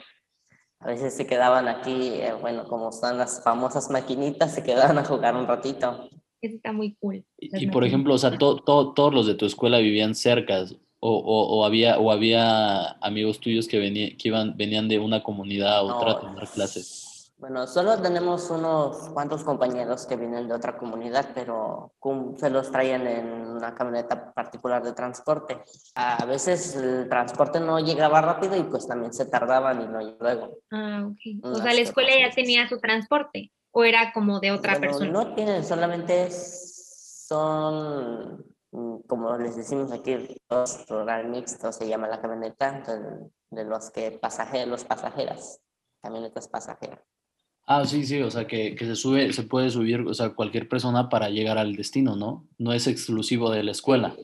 A 0.80 0.88
veces 0.88 1.16
se 1.16 1.26
quedaban 1.26 1.68
aquí, 1.68 2.10
eh, 2.16 2.34
bueno, 2.40 2.68
como 2.68 2.90
están 2.90 3.18
las 3.18 3.42
famosas 3.42 3.90
maquinitas, 3.90 4.54
se 4.54 4.64
quedaban 4.64 4.98
a 4.98 5.06
jugar 5.06 5.36
un 5.36 5.48
ratito. 5.48 6.10
Eso 6.42 6.56
está 6.56 6.74
muy 6.74 6.96
cool. 7.00 7.24
Y, 7.38 7.68
por 7.68 7.86
ejemplo, 7.86 8.16
o 8.16 8.18
sea, 8.18 8.38
todos 8.38 9.14
los 9.14 9.28
de 9.28 9.36
tu 9.36 9.46
escuela 9.46 9.78
vivían 9.78 10.14
cerca, 10.14 10.66
o, 11.00 11.18
o, 11.18 11.66
había, 11.66 12.00
o 12.00 12.12
había 12.12 12.92
amigos 13.02 13.40
tuyos 13.40 13.68
que, 13.68 13.80
venían, 13.80 14.18
que 14.18 14.28
iban, 14.30 14.56
venían 14.58 14.88
de 14.88 15.00
una 15.00 15.24
comunidad 15.24 15.78
a 15.78 15.82
otra 15.84 16.12
a 16.12 16.20
tomar 16.20 16.48
clases. 16.50 17.03
Bueno, 17.44 17.68
solo 17.68 18.02
tenemos 18.02 18.50
unos 18.52 19.10
cuantos 19.10 19.44
compañeros 19.44 20.06
que 20.06 20.16
vienen 20.16 20.48
de 20.48 20.54
otra 20.54 20.78
comunidad, 20.78 21.32
pero 21.36 21.92
se 22.38 22.50
los 22.50 22.72
traen 22.72 23.06
en 23.06 23.50
una 23.50 23.76
camioneta 23.76 24.32
particular 24.32 24.82
de 24.82 24.94
transporte. 24.94 25.62
A 25.96 26.24
veces 26.24 26.74
el 26.78 27.10
transporte 27.10 27.60
no 27.60 27.82
llegaba 27.82 28.22
rápido 28.22 28.56
y 28.56 28.64
pues 28.64 28.88
también 28.88 29.12
se 29.12 29.26
tardaban 29.26 29.82
y 29.82 29.88
no 29.88 30.00
luego. 30.22 30.60
Ah, 30.72 31.04
ok. 31.06 31.44
O 31.44 31.56
sea, 31.56 31.74
la 31.74 31.82
escuela 31.82 32.12
ya 32.18 32.34
tenía 32.34 32.70
su 32.70 32.80
transporte 32.80 33.52
o 33.72 33.84
era 33.84 34.14
como 34.14 34.40
de 34.40 34.54
otra 34.54 34.80
persona. 34.80 35.12
No 35.12 35.36
tienen, 35.36 35.66
solamente 35.66 36.30
son, 36.32 38.42
mm, 38.72 39.00
como 39.06 39.38
les 39.38 39.58
decimos 39.58 39.92
aquí, 39.92 40.34
los 40.50 40.88
rural 40.88 41.28
mixtos, 41.28 41.76
se 41.76 41.90
llama 41.90 42.08
la 42.08 42.22
camioneta, 42.22 42.82
de, 43.52 43.66
los 43.66 43.92
que 43.92 44.12
pasajeros, 44.12 44.70
los 44.70 44.86
pasajeras, 44.86 45.60
camionetas 46.02 46.48
pasajeras. 46.48 47.02
Ah, 47.66 47.86
sí, 47.86 48.06
sí, 48.06 48.22
o 48.22 48.30
sea, 48.30 48.46
que, 48.46 48.76
que, 48.76 48.86
se 48.86 48.96
sube, 48.96 49.32
se 49.32 49.44
puede 49.44 49.70
subir, 49.70 50.02
o 50.02 50.14
sea, 50.14 50.36
cualquier 50.36 50.68
persona 50.68 51.08
para 51.08 51.30
llegar 51.30 51.58
al 51.58 51.76
destino, 51.76 52.16
¿no? 52.16 52.46
No 52.58 52.74
es 52.74 52.88
exclusivo 52.88 53.50
de 53.50 53.64
la 53.64 53.72
escuela. 53.72 54.16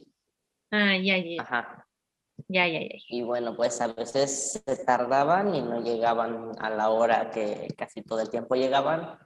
Ah, 0.72 0.98
ya, 0.98 1.18
ya. 1.18 1.42
Ajá. 1.42 1.88
Ya, 2.48 2.68
ya, 2.68 2.80
ya. 2.80 2.96
Y 3.10 3.22
bueno, 3.24 3.56
pues 3.56 3.80
a 3.82 3.88
veces 3.88 4.62
se 4.66 4.78
tardaban 4.86 5.56
y 5.56 5.62
no 5.62 5.82
llegaban 5.82 6.52
a 6.60 6.70
la 6.70 6.90
hora 6.90 7.32
que 7.32 7.68
casi 7.78 8.02
todo 8.02 8.22
el 8.22 8.30
tiempo 8.30 8.56
llegaban 8.56 9.18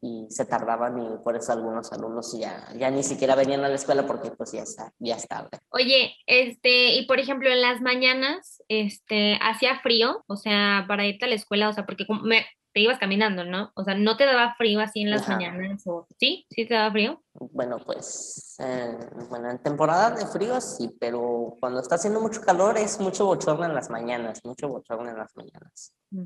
y 0.00 0.26
se 0.30 0.46
tardaban 0.46 0.98
y 0.98 1.18
por 1.22 1.36
eso 1.36 1.52
algunos 1.52 1.92
alumnos 1.92 2.36
ya, 2.38 2.66
ya 2.78 2.90
ni 2.90 3.02
siquiera 3.02 3.34
venían 3.34 3.64
a 3.64 3.68
la 3.68 3.74
escuela 3.74 4.06
porque 4.06 4.30
pues 4.30 4.52
ya 4.52 4.62
está, 4.62 4.92
ya 4.98 5.16
es 5.16 5.28
tarde. 5.28 5.58
Oye, 5.70 6.16
este, 6.26 6.94
y 6.94 7.06
por 7.06 7.18
ejemplo 7.18 7.50
en 7.50 7.60
las 7.60 7.82
mañanas, 7.82 8.62
este, 8.68 9.38
hacía 9.42 9.80
frío, 9.80 10.24
o 10.26 10.36
sea, 10.36 10.86
para 10.88 11.06
irte 11.06 11.26
a 11.26 11.28
la 11.28 11.34
escuela, 11.34 11.68
o 11.68 11.72
sea, 11.72 11.84
porque 11.84 12.06
me, 12.22 12.46
te 12.74 12.80
ibas 12.80 12.98
caminando, 12.98 13.44
¿no? 13.44 13.70
O 13.76 13.84
sea, 13.84 13.94
¿no 13.94 14.16
te 14.16 14.26
daba 14.26 14.56
frío 14.56 14.80
así 14.80 15.02
en 15.02 15.10
las 15.12 15.28
mañanas? 15.28 15.86
O... 15.86 16.08
¿Sí? 16.18 16.44
¿Sí 16.50 16.66
te 16.66 16.74
daba 16.74 16.90
frío? 16.90 17.22
Bueno, 17.32 17.78
pues, 17.78 18.56
eh, 18.58 18.98
bueno, 19.30 19.48
en 19.48 19.62
temporada 19.62 20.10
de 20.10 20.26
frío 20.26 20.60
sí, 20.60 20.90
pero 21.00 21.54
cuando 21.60 21.80
está 21.80 21.94
haciendo 21.94 22.20
mucho 22.20 22.40
calor 22.40 22.76
es 22.76 22.98
mucho 22.98 23.26
bochorno 23.26 23.64
en 23.64 23.74
las 23.74 23.90
mañanas, 23.90 24.44
mucho 24.44 24.68
bochorno 24.68 25.08
en 25.08 25.16
las 25.16 25.34
mañanas. 25.36 25.94
Mm. 26.10 26.24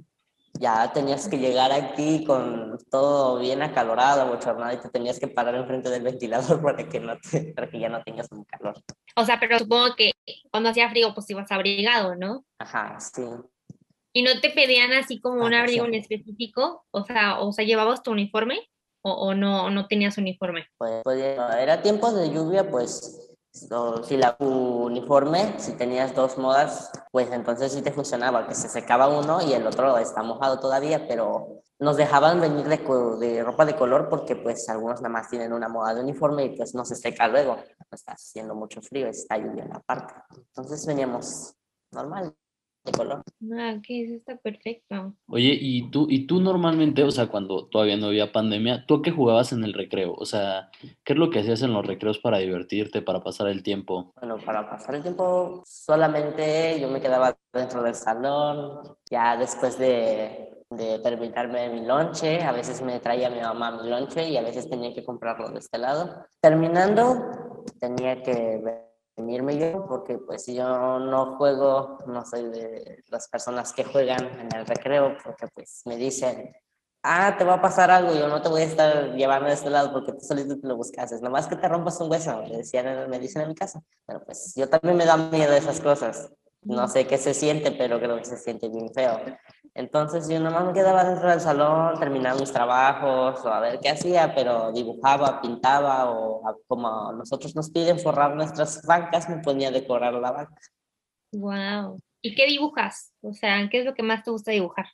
ya 0.58 0.90
tenías 0.92 1.28
que 1.28 1.38
llegar 1.38 1.70
aquí 1.70 2.24
con 2.24 2.78
todo 2.90 3.38
bien 3.38 3.62
acalorado, 3.62 4.26
bochornado, 4.28 4.72
y 4.72 4.80
te 4.80 4.88
tenías 4.88 5.20
que 5.20 5.28
parar 5.28 5.54
enfrente 5.54 5.90
del 5.90 6.02
ventilador 6.02 6.62
para 6.62 6.88
que, 6.88 6.98
no 6.98 7.18
te, 7.18 7.52
para 7.52 7.68
que 7.68 7.78
ya 7.78 7.90
no 7.90 8.02
tengas 8.02 8.26
un 8.32 8.44
calor. 8.44 8.74
O 9.16 9.24
sea, 9.26 9.38
pero 9.38 9.58
supongo 9.58 9.94
que 9.96 10.12
cuando 10.50 10.70
hacía 10.70 10.88
frío, 10.88 11.12
pues 11.14 11.28
ibas 11.28 11.52
abrigado, 11.52 12.16
¿no? 12.16 12.46
Ajá, 12.58 12.98
sí. 12.98 13.22
¿Y 14.12 14.22
no 14.22 14.40
te 14.40 14.50
pedían 14.50 14.92
así 14.92 15.20
como 15.20 15.44
un 15.44 15.54
Ah, 15.54 15.60
abrigo 15.60 15.84
sí. 15.84 15.88
en 15.90 15.94
específico? 15.94 16.84
O 16.90 17.04
sea, 17.04 17.40
o 17.40 17.52
sea, 17.52 17.64
¿llevabas 17.64 18.02
tu 18.02 18.10
uniforme 18.10 18.58
o, 19.02 19.12
o 19.12 19.34
no, 19.34 19.70
no 19.70 19.86
tenías 19.86 20.18
uniforme? 20.18 20.66
Pues, 20.78 21.02
podía- 21.04 21.62
era 21.62 21.82
tiempo 21.82 22.12
de 22.12 22.30
lluvia, 22.30 22.68
pues 22.70 23.24
o 23.70 24.02
si 24.04 24.16
la 24.16 24.36
uniforme, 24.38 25.58
si 25.58 25.72
tenías 25.76 26.14
dos 26.14 26.38
modas, 26.38 26.92
pues 27.10 27.30
entonces 27.32 27.72
sí 27.72 27.82
te 27.82 27.90
funcionaba, 27.92 28.46
que 28.46 28.54
se 28.54 28.68
secaba 28.68 29.08
uno 29.08 29.40
y 29.42 29.52
el 29.52 29.66
otro 29.66 29.98
está 29.98 30.22
mojado 30.22 30.60
todavía, 30.60 31.08
pero 31.08 31.62
nos 31.80 31.96
dejaban 31.96 32.40
venir 32.40 32.66
de, 32.66 32.76
de 33.26 33.42
ropa 33.42 33.64
de 33.64 33.74
color 33.74 34.08
porque 34.08 34.36
pues 34.36 34.68
algunos 34.68 35.00
nada 35.00 35.12
más 35.12 35.28
tienen 35.28 35.52
una 35.52 35.68
moda 35.68 35.94
de 35.94 36.02
uniforme 36.02 36.44
y 36.44 36.56
pues 36.56 36.74
no 36.74 36.84
se 36.84 36.94
seca 36.94 37.26
luego, 37.26 37.56
está 37.90 38.12
haciendo 38.12 38.54
mucho 38.54 38.80
frío, 38.80 39.08
está 39.08 39.38
lloviendo 39.38 39.76
aparte. 39.76 40.14
Entonces 40.36 40.86
veníamos 40.86 41.54
normal, 41.90 42.34
color. 42.92 43.22
Ah, 43.58 43.74
ok, 43.76 43.84
eso 43.88 44.14
está 44.14 44.36
perfecto. 44.36 45.14
Oye, 45.28 45.56
¿y 45.60 45.90
tú, 45.90 46.06
y 46.08 46.26
tú 46.26 46.40
normalmente, 46.40 47.02
o 47.02 47.10
sea, 47.10 47.26
cuando 47.28 47.66
todavía 47.66 47.96
no 47.96 48.06
había 48.06 48.32
pandemia, 48.32 48.84
¿tú 48.86 48.96
a 48.96 49.02
qué 49.02 49.10
jugabas 49.10 49.52
en 49.52 49.64
el 49.64 49.74
recreo? 49.74 50.14
O 50.14 50.24
sea, 50.24 50.70
¿qué 51.04 51.12
es 51.12 51.18
lo 51.18 51.30
que 51.30 51.40
hacías 51.40 51.62
en 51.62 51.72
los 51.72 51.86
recreos 51.86 52.18
para 52.18 52.38
divertirte, 52.38 53.02
para 53.02 53.22
pasar 53.22 53.48
el 53.48 53.62
tiempo? 53.62 54.12
Bueno, 54.20 54.38
para 54.44 54.68
pasar 54.68 54.96
el 54.96 55.02
tiempo 55.02 55.62
solamente 55.66 56.78
yo 56.80 56.88
me 56.88 57.00
quedaba 57.00 57.36
dentro 57.52 57.82
del 57.82 57.94
salón, 57.94 58.82
ya 59.10 59.36
después 59.36 59.78
de, 59.78 60.58
de 60.70 60.98
terminarme 60.98 61.68
mi 61.70 61.84
lonche, 61.84 62.42
a 62.42 62.52
veces 62.52 62.82
me 62.82 63.00
traía 63.00 63.30
mi 63.30 63.40
mamá 63.40 63.82
mi 63.82 63.88
lonche 63.88 64.28
y 64.28 64.36
a 64.36 64.42
veces 64.42 64.68
tenía 64.68 64.92
que 64.92 65.04
comprarlo 65.04 65.50
de 65.50 65.58
este 65.58 65.78
lado. 65.78 66.24
Terminando, 66.40 67.64
tenía 67.80 68.22
que 68.22 68.87
venirme 69.18 69.58
yo 69.58 69.84
porque 69.86 70.18
pues 70.18 70.46
yo 70.46 70.98
no 70.98 71.36
juego, 71.36 71.98
no 72.06 72.24
soy 72.24 72.44
de 72.44 73.02
las 73.08 73.28
personas 73.28 73.72
que 73.72 73.84
juegan 73.84 74.24
en 74.40 74.54
el 74.54 74.64
recreo 74.64 75.16
porque 75.22 75.48
pues 75.54 75.82
me 75.86 75.96
dicen, 75.96 76.54
ah, 77.02 77.34
te 77.36 77.44
va 77.44 77.54
a 77.54 77.60
pasar 77.60 77.90
algo, 77.90 78.14
yo 78.14 78.28
no 78.28 78.40
te 78.40 78.48
voy 78.48 78.62
a 78.62 78.64
estar 78.64 79.14
llevando 79.14 79.48
de 79.48 79.54
este 79.54 79.70
lado 79.70 79.92
porque 79.92 80.12
tú 80.12 80.20
solito 80.20 80.58
te 80.58 80.66
lo 80.66 80.76
buscas, 80.76 81.20
nomás 81.20 81.48
que 81.48 81.56
te 81.56 81.68
rompas 81.68 82.00
un 82.00 82.10
hueso, 82.10 82.42
me, 82.42 82.58
decían, 82.58 83.10
me 83.10 83.18
dicen 83.18 83.42
en 83.42 83.48
mi 83.48 83.54
casa. 83.54 83.82
Pero 84.06 84.24
pues 84.24 84.54
yo 84.54 84.68
también 84.68 84.96
me 84.96 85.04
da 85.04 85.16
miedo 85.16 85.52
esas 85.52 85.80
cosas. 85.80 86.32
No 86.62 86.88
sé 86.88 87.06
qué 87.06 87.18
se 87.18 87.34
siente, 87.34 87.72
pero 87.72 87.98
creo 87.98 88.16
que 88.18 88.24
se 88.24 88.36
siente 88.36 88.68
bien 88.68 88.92
feo. 88.92 89.20
Entonces 89.78 90.28
yo 90.28 90.40
nomás 90.40 90.64
me 90.66 90.72
quedaba 90.72 91.04
dentro 91.04 91.30
del 91.30 91.40
salón, 91.40 92.00
terminaba 92.00 92.40
mis 92.40 92.50
trabajos 92.52 93.44
o 93.44 93.48
a 93.48 93.60
ver 93.60 93.78
qué 93.80 93.90
hacía, 93.90 94.34
pero 94.34 94.72
dibujaba, 94.72 95.40
pintaba 95.40 96.10
o 96.10 96.48
a- 96.48 96.56
como 96.66 97.12
nosotros 97.12 97.54
nos 97.54 97.70
piden 97.70 98.00
forrar 98.00 98.34
nuestras 98.34 98.82
bancas, 98.84 99.28
me 99.28 99.38
ponía 99.38 99.68
a 99.68 99.70
decorar 99.70 100.14
la 100.14 100.32
banca. 100.32 100.60
Wow. 101.30 101.96
¿Y 102.22 102.34
qué 102.34 102.46
dibujas? 102.46 103.12
O 103.22 103.32
sea, 103.32 103.68
¿qué 103.70 103.78
es 103.78 103.84
lo 103.84 103.94
que 103.94 104.02
más 104.02 104.24
te 104.24 104.32
gusta 104.32 104.50
dibujar? 104.50 104.86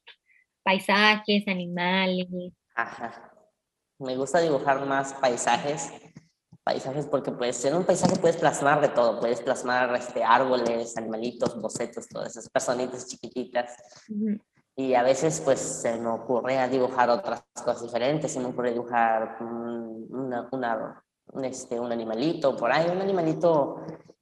Paisajes, 0.62 1.48
animales. 1.48 2.26
Ajá. 2.76 3.32
Me 3.98 4.16
gusta 4.16 4.40
dibujar 4.40 4.84
más 4.84 5.14
paisajes, 5.14 5.90
paisajes 6.62 7.06
porque 7.06 7.32
pues 7.32 7.64
en 7.64 7.74
un 7.76 7.84
paisaje 7.84 8.16
puedes 8.16 8.36
plasmar 8.36 8.82
de 8.82 8.88
todo, 8.88 9.18
puedes 9.18 9.40
plasmar 9.40 9.94
este, 9.96 10.22
árboles, 10.22 10.94
animalitos, 10.98 11.58
bocetos, 11.58 12.06
todas 12.06 12.32
esas 12.36 12.50
personitas 12.50 13.06
chiquititas. 13.06 13.76
Ujú. 14.10 14.38
Y 14.76 14.94
a 14.94 15.02
veces 15.02 15.40
pues 15.44 15.60
se 15.60 15.96
me 15.98 16.08
ocurre 16.08 16.68
dibujar 16.68 17.08
otras 17.08 17.44
cosas 17.54 17.82
diferentes, 17.82 18.32
se 18.32 18.40
me 18.40 18.46
ocurre 18.46 18.72
dibujar 18.72 19.36
una, 19.40 20.48
una, 20.50 21.04
un, 21.32 21.44
este, 21.44 21.78
un 21.78 21.92
animalito 21.92 22.56
por 22.56 22.72
ahí, 22.72 22.90
un 22.90 23.00
animalito 23.00 23.76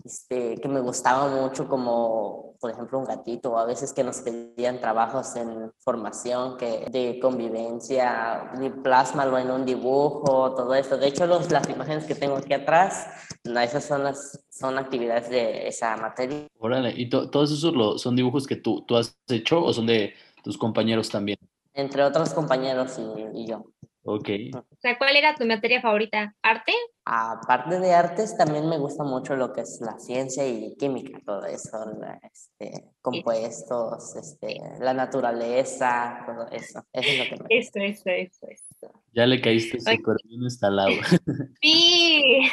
este, 0.04 0.56
que 0.56 0.68
me 0.68 0.80
gustaba 0.80 1.28
mucho 1.28 1.66
como 1.66 2.52
por 2.61 2.71
ejemplo 2.71 2.99
un 3.00 3.06
gatito, 3.06 3.59
a 3.59 3.64
veces 3.64 3.92
que 3.92 4.04
nos 4.04 4.21
pedían 4.21 4.78
trabajos 4.78 5.35
en 5.35 5.73
formación 5.78 6.56
que, 6.56 6.87
de 6.92 7.18
convivencia, 7.18 8.52
y 8.61 8.71
plásmalo 8.71 9.37
en 9.37 9.50
un 9.50 9.64
dibujo, 9.64 10.54
todo 10.54 10.73
eso. 10.75 10.97
De 10.97 11.09
hecho 11.09 11.26
los, 11.26 11.50
las 11.50 11.68
imágenes 11.68 12.04
que 12.04 12.14
tengo 12.14 12.37
aquí 12.37 12.52
atrás, 12.54 13.09
esas 13.42 13.85
son, 13.85 14.04
las, 14.04 14.44
son 14.49 14.78
actividades 14.78 15.28
de 15.28 15.66
esa 15.66 15.97
materia. 15.97 16.47
Órale, 16.61 16.92
¿y 16.97 17.09
to- 17.09 17.28
todos 17.30 17.50
esos 17.50 18.00
son 18.00 18.14
dibujos 18.14 18.47
que 18.47 18.54
tú, 18.54 18.85
tú 18.87 18.97
has 18.97 19.18
hecho 19.28 19.64
o 19.64 19.73
son 19.73 19.87
de 19.87 20.14
tus 20.43 20.59
compañeros 20.59 21.09
también? 21.09 21.39
Entre 21.75 22.03
otros 22.03 22.35
compañeros 22.35 22.99
y, 22.99 23.43
y 23.43 23.47
yo. 23.47 23.65
Ok. 24.05 24.29
O 24.55 24.77
sea, 24.81 24.99
¿cuál 24.99 25.17
era 25.17 25.35
tu 25.37 25.47
materia 25.47 25.81
favorita? 25.81 26.35
¿Arte? 26.43 26.73
Aparte 27.05 27.79
de 27.79 27.95
artes, 27.95 28.37
también 28.37 28.69
me 28.69 28.79
gusta 28.79 29.05
mucho 29.05 29.37
lo 29.37 29.53
que 29.53 29.61
es 29.61 29.81
la 29.81 29.99
ciencia 29.99 30.47
y 30.47 30.75
química, 30.77 31.21
todo 31.25 31.45
eso, 31.47 31.85
este, 32.23 32.85
compuestos, 33.01 34.17
este, 34.17 34.61
la 34.81 34.93
naturaleza, 34.93 36.25
todo 36.27 36.49
eso. 36.51 36.85
Eso 36.93 37.09
es 37.11 37.19
lo 37.19 37.25
que 37.25 37.43
me 37.43 37.47
Eso, 37.49 37.79
eso, 37.81 38.11
eso, 38.11 38.47
eso. 38.49 39.03
Ya 39.13 39.27
le 39.27 39.41
caíste 39.41 39.79
súper 39.79 40.17
bien 40.25 40.43
instalado. 40.43 40.91
Sí. 41.63 42.43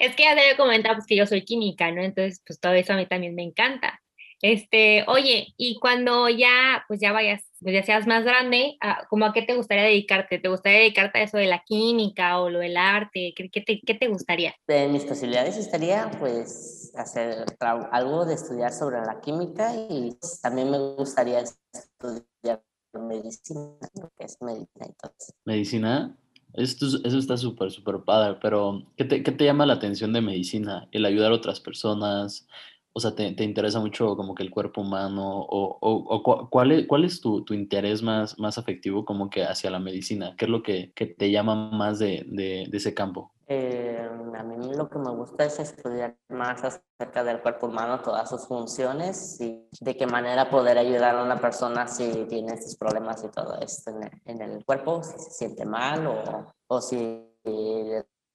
Es 0.00 0.16
que 0.16 0.22
ya 0.22 0.34
te 0.34 0.40
había 0.40 0.56
comentado 0.56 0.94
pues, 0.94 1.06
que 1.06 1.16
yo 1.16 1.26
soy 1.26 1.44
química, 1.44 1.92
¿no? 1.92 2.00
Entonces, 2.00 2.42
pues 2.46 2.58
todo 2.58 2.72
eso 2.72 2.94
a 2.94 2.96
mí 2.96 3.04
también 3.04 3.34
me 3.34 3.42
encanta. 3.42 4.00
Este, 4.42 5.04
oye, 5.06 5.52
y 5.58 5.78
cuando 5.78 6.28
ya, 6.28 6.84
pues 6.88 6.98
ya 7.00 7.12
vayas, 7.12 7.42
pues 7.60 7.74
ya 7.74 7.82
seas 7.82 8.06
más 8.06 8.24
grande, 8.24 8.76
¿a- 8.80 9.06
¿cómo 9.10 9.26
a 9.26 9.32
qué 9.34 9.42
te 9.42 9.54
gustaría 9.54 9.84
dedicarte? 9.84 10.38
¿Te 10.38 10.48
gustaría 10.48 10.78
dedicarte 10.78 11.18
a 11.18 11.22
eso 11.24 11.36
de 11.36 11.46
la 11.46 11.62
química 11.64 12.40
o 12.40 12.48
lo 12.48 12.58
del 12.60 12.76
arte? 12.78 13.34
¿Qué, 13.36 13.50
qué 13.50 13.60
te, 13.60 13.80
qué 13.84 13.94
te 13.94 14.08
gustaría? 14.08 14.54
En 14.66 14.92
mis 14.92 15.04
posibilidades 15.04 15.56
estaría 15.58 16.10
pues 16.18 16.90
hacer 16.96 17.44
algo 17.90 18.24
de 18.24 18.34
estudiar 18.34 18.72
sobre 18.72 19.00
la 19.02 19.20
química 19.20 19.74
y 19.76 20.16
también 20.42 20.70
me 20.70 20.78
gustaría 20.78 21.40
estudiar 21.40 22.62
medicina, 22.94 23.76
lo 24.00 24.10
que 24.16 24.24
es 24.24 24.38
medicina 24.40 24.86
entonces. 24.86 25.34
¿Medicina? 25.44 26.16
Esto, 26.54 26.86
eso 26.86 27.18
está 27.18 27.36
súper, 27.36 27.70
súper 27.70 27.96
padre, 28.04 28.38
pero 28.42 28.82
¿qué 28.96 29.04
te, 29.04 29.22
qué 29.22 29.30
te 29.32 29.44
llama 29.44 29.66
la 29.66 29.74
atención 29.74 30.12
de 30.12 30.20
medicina? 30.20 30.88
¿El 30.90 31.04
ayudar 31.04 31.30
a 31.30 31.36
otras 31.36 31.60
personas? 31.60 32.48
O 32.92 33.00
sea, 33.00 33.14
¿te, 33.14 33.32
te 33.32 33.44
interesa 33.44 33.78
mucho 33.80 34.16
como 34.16 34.34
que 34.34 34.42
el 34.42 34.50
cuerpo 34.50 34.80
humano? 34.80 35.40
¿O, 35.42 35.78
o, 35.80 35.92
o 36.14 36.22
cu- 36.22 36.48
cuál 36.50 36.72
es, 36.72 36.86
cuál 36.86 37.04
es 37.04 37.20
tu, 37.20 37.44
tu 37.44 37.54
interés 37.54 38.02
más, 38.02 38.38
más 38.38 38.58
afectivo 38.58 39.04
como 39.04 39.30
que 39.30 39.44
hacia 39.44 39.70
la 39.70 39.78
medicina? 39.78 40.34
¿Qué 40.36 40.46
es 40.46 40.50
lo 40.50 40.62
que, 40.62 40.92
que 40.94 41.06
te 41.06 41.30
llama 41.30 41.70
más 41.70 41.98
de, 41.98 42.24
de, 42.28 42.66
de 42.68 42.76
ese 42.76 42.92
campo? 42.94 43.32
Eh, 43.52 44.08
a 44.36 44.42
mí 44.44 44.74
lo 44.76 44.88
que 44.88 44.98
me 44.98 45.10
gusta 45.10 45.44
es 45.44 45.58
estudiar 45.58 46.16
más 46.28 46.62
acerca 46.62 47.24
del 47.24 47.40
cuerpo 47.40 47.66
humano, 47.66 48.00
todas 48.00 48.30
sus 48.30 48.46
funciones 48.46 49.40
y 49.40 49.66
de 49.80 49.96
qué 49.96 50.06
manera 50.06 50.48
poder 50.48 50.78
ayudar 50.78 51.16
a 51.16 51.24
una 51.24 51.40
persona 51.40 51.88
si 51.88 52.26
tiene 52.28 52.52
estos 52.54 52.76
problemas 52.76 53.24
y 53.24 53.28
todo 53.28 53.58
esto 53.60 53.90
en 53.90 54.02
el, 54.04 54.10
en 54.26 54.42
el 54.42 54.64
cuerpo, 54.64 55.02
si 55.02 55.18
se 55.18 55.30
siente 55.30 55.64
mal 55.64 56.06
o, 56.06 56.46
o 56.68 56.80
si 56.80 57.26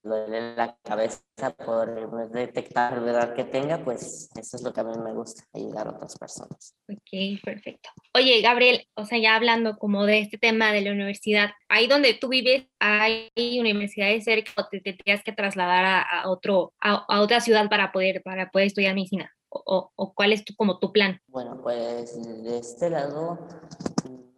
duele 0.05 0.55
la 0.55 0.77
cabeza, 0.83 1.21
poder 1.65 2.07
detectar 2.29 2.91
la 2.91 2.97
enfermedad 2.97 3.33
que 3.33 3.43
tenga, 3.43 3.83
pues 3.83 4.29
eso 4.35 4.57
es 4.57 4.63
lo 4.63 4.71
que 4.71 4.81
a 4.81 4.83
mí 4.83 4.97
me 5.03 5.13
gusta, 5.13 5.43
ayudar 5.53 5.87
a 5.87 5.91
otras 5.91 6.17
personas. 6.17 6.75
Ok, 6.87 7.41
perfecto. 7.43 7.89
Oye, 8.13 8.41
Gabriel, 8.41 8.87
o 8.95 9.05
sea, 9.05 9.17
ya 9.17 9.35
hablando 9.35 9.77
como 9.77 10.05
de 10.05 10.19
este 10.19 10.37
tema 10.37 10.71
de 10.71 10.81
la 10.81 10.91
universidad, 10.91 11.49
ahí 11.67 11.87
donde 11.87 12.13
tú 12.13 12.29
vives, 12.29 12.67
¿hay 12.79 13.31
universidades 13.59 14.23
cerca 14.23 14.51
o 14.57 14.67
te, 14.67 14.79
te 14.79 14.93
tienes 14.93 15.23
que 15.23 15.33
trasladar 15.33 15.85
a, 15.85 16.01
a 16.01 16.29
otro, 16.29 16.73
a, 16.79 17.03
a 17.07 17.21
otra 17.21 17.41
ciudad 17.41 17.69
para 17.69 17.91
poder, 17.91 18.21
para 18.23 18.51
poder 18.51 18.67
estudiar 18.67 18.95
medicina? 18.95 19.31
¿O, 19.49 19.91
o, 19.95 20.13
cuál 20.13 20.33
es 20.33 20.43
tu, 20.43 20.53
como 20.55 20.79
tu 20.79 20.91
plan? 20.91 21.21
Bueno, 21.27 21.61
pues 21.63 22.13
de 22.43 22.57
este 22.57 22.89
lado 22.89 23.47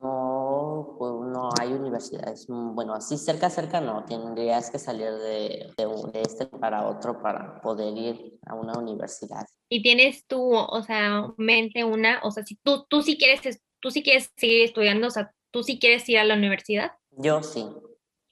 no, 0.01 0.95
pues, 0.97 1.11
no 1.37 1.49
hay 1.59 1.69
universidades. 1.73 2.49
Mm, 2.49 2.73
Bueno, 2.75 2.93
así 2.93 3.17
cerca, 3.17 3.49
cerca 3.49 3.79
no. 3.81 4.03
Tendrías 4.05 4.69
que 4.71 4.79
salir 4.79 5.11
de, 5.11 5.69
de, 5.77 5.85
un- 5.85 6.11
de 6.11 6.21
este 6.21 6.45
para 6.47 6.87
otro 6.87 7.21
para 7.21 7.61
poder 7.61 7.95
ir 7.97 8.39
a 8.45 8.55
una 8.55 8.73
universidad. 8.77 9.45
Y 9.69 9.81
tienes 9.81 10.25
tú, 10.27 10.53
o 10.55 10.81
sea, 10.83 11.27
mente 11.37 11.83
una, 11.83 12.19
o 12.23 12.31
sea, 12.31 12.43
si 12.43 12.55
tú, 12.63 12.85
tú 12.89 13.01
sí 13.01 13.17
quieres, 13.17 13.45
es- 13.45 13.61
tú 13.79 13.91
sí 13.91 14.01
quieres 14.01 14.31
seguir 14.37 14.63
estudiando, 14.63 15.07
o 15.07 15.11
sea, 15.11 15.31
tú 15.51 15.63
sí 15.63 15.77
quieres 15.79 16.07
ir 16.09 16.17
a 16.19 16.23
la 16.23 16.33
universidad, 16.35 16.91
Yo 17.11 17.43
sí. 17.43 17.65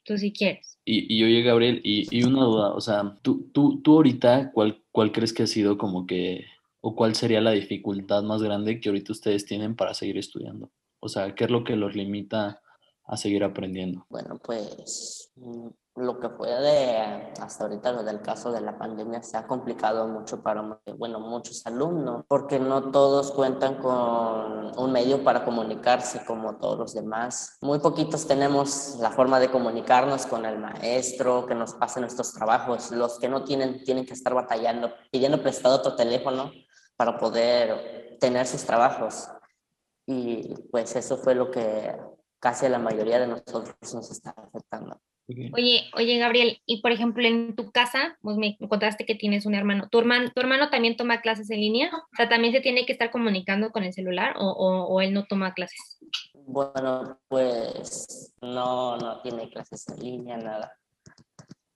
tú 0.03 0.17
sí 0.17 0.31
quieres. 0.33 0.79
Y, 0.85 1.13
y 1.15 1.23
oye, 1.23 1.41
Gabriel, 1.41 1.81
y, 1.83 2.07
y 2.15 2.23
una 2.23 2.43
duda, 2.43 2.73
o 2.73 2.81
sea, 2.81 3.17
tú, 3.21 3.49
tú, 3.53 3.81
tú 3.81 3.95
ahorita, 3.97 4.51
¿cuál, 4.51 4.83
¿cuál 4.91 5.11
crees 5.11 5.33
que 5.33 5.43
ha 5.43 5.47
sido 5.47 5.77
como 5.77 6.05
que, 6.05 6.45
o 6.81 6.95
cuál 6.95 7.15
sería 7.15 7.41
la 7.41 7.51
dificultad 7.51 8.21
más 8.23 8.41
grande 8.41 8.79
que 8.79 8.89
ahorita 8.89 9.11
ustedes 9.11 9.45
tienen 9.45 9.75
para 9.75 9.93
seguir 9.93 10.17
estudiando? 10.17 10.69
O 10.99 11.09
sea, 11.09 11.33
¿qué 11.35 11.45
es 11.45 11.49
lo 11.51 11.63
que 11.63 11.75
los 11.75 11.95
limita 11.95 12.61
a 13.07 13.17
seguir 13.17 13.43
aprendiendo? 13.43 14.05
Bueno, 14.09 14.39
pues 14.43 15.31
mm, 15.35 15.67
lo 15.95 16.19
que 16.19 16.29
fue 16.29 16.49
de 16.49 17.33
hasta 17.39 17.63
ahorita 17.63 17.91
lo 17.91 18.03
del 18.03 18.21
caso 18.21 18.51
de 18.51 18.61
la 18.61 18.77
pandemia 18.77 19.21
se 19.21 19.37
ha 19.37 19.47
complicado 19.47 20.07
mucho 20.07 20.41
para 20.41 20.81
bueno 20.97 21.19
muchos 21.19 21.65
alumnos 21.65 22.25
porque 22.27 22.59
no 22.59 22.91
todos 22.91 23.31
cuentan 23.31 23.75
con 23.75 24.77
un 24.77 24.91
medio 24.91 25.23
para 25.23 25.45
comunicarse 25.45 26.25
como 26.25 26.57
todos 26.57 26.77
los 26.77 26.93
demás. 26.93 27.57
Muy 27.61 27.79
poquitos 27.79 28.27
tenemos 28.27 28.97
la 28.99 29.11
forma 29.11 29.39
de 29.39 29.51
comunicarnos 29.51 30.25
con 30.25 30.45
el 30.45 30.59
maestro 30.59 31.45
que 31.45 31.55
nos 31.55 31.73
pase 31.73 32.01
nuestros 32.01 32.33
trabajos. 32.33 32.91
Los 32.91 33.19
que 33.19 33.29
no 33.29 33.43
tienen 33.43 33.83
tienen 33.83 34.05
que 34.05 34.13
estar 34.13 34.33
batallando 34.33 34.91
pidiendo 35.11 35.41
prestado 35.41 35.75
otro 35.75 35.95
teléfono 35.95 36.51
para 36.97 37.17
poder 37.17 38.17
tener 38.19 38.47
sus 38.47 38.63
trabajos. 38.63 39.27
Y 40.07 40.55
pues 40.71 40.95
eso 40.95 41.17
fue 41.17 41.35
lo 41.35 41.49
que 41.49 41.95
casi 42.39 42.65
a 42.65 42.69
la 42.69 42.79
mayoría 42.79 43.19
de 43.19 43.27
nosotros 43.27 43.75
nos 43.93 44.11
está 44.11 44.33
afectando 44.37 44.99
Oye, 45.27 45.89
oye, 45.95 46.19
Gabriel, 46.19 46.61
y 46.67 46.81
por 46.81 46.91
ejemplo, 46.91 47.25
en 47.25 47.55
tu 47.55 47.71
casa, 47.71 48.17
vos 48.21 48.37
me 48.37 48.57
contaste 48.69 49.05
que 49.05 49.15
tienes 49.15 49.47
un 49.47 49.55
hermano. 49.55 49.89
¿Tu 49.89 49.97
hermano, 49.97 50.29
¿Tu 50.31 50.39
hermano 50.39 50.69
también 50.69 50.97
toma 50.97 51.21
clases 51.21 51.49
en 51.49 51.61
línea? 51.61 51.89
O 51.95 52.15
sea, 52.15 52.29
¿también 52.29 52.53
se 52.53 52.61
tiene 52.61 52.85
que 52.85 52.93
estar 52.93 53.09
comunicando 53.09 53.71
con 53.71 53.83
el 53.83 53.93
celular 53.93 54.35
o, 54.37 54.47
o, 54.51 55.01
él 55.01 55.13
no 55.13 55.25
toma 55.25 55.55
clases? 55.55 55.97
Bueno, 56.33 57.19
pues 57.27 58.33
no, 58.41 58.97
no 58.97 59.21
tiene 59.21 59.49
clases 59.49 59.87
en 59.89 59.99
línea, 59.99 60.37
nada. 60.37 60.77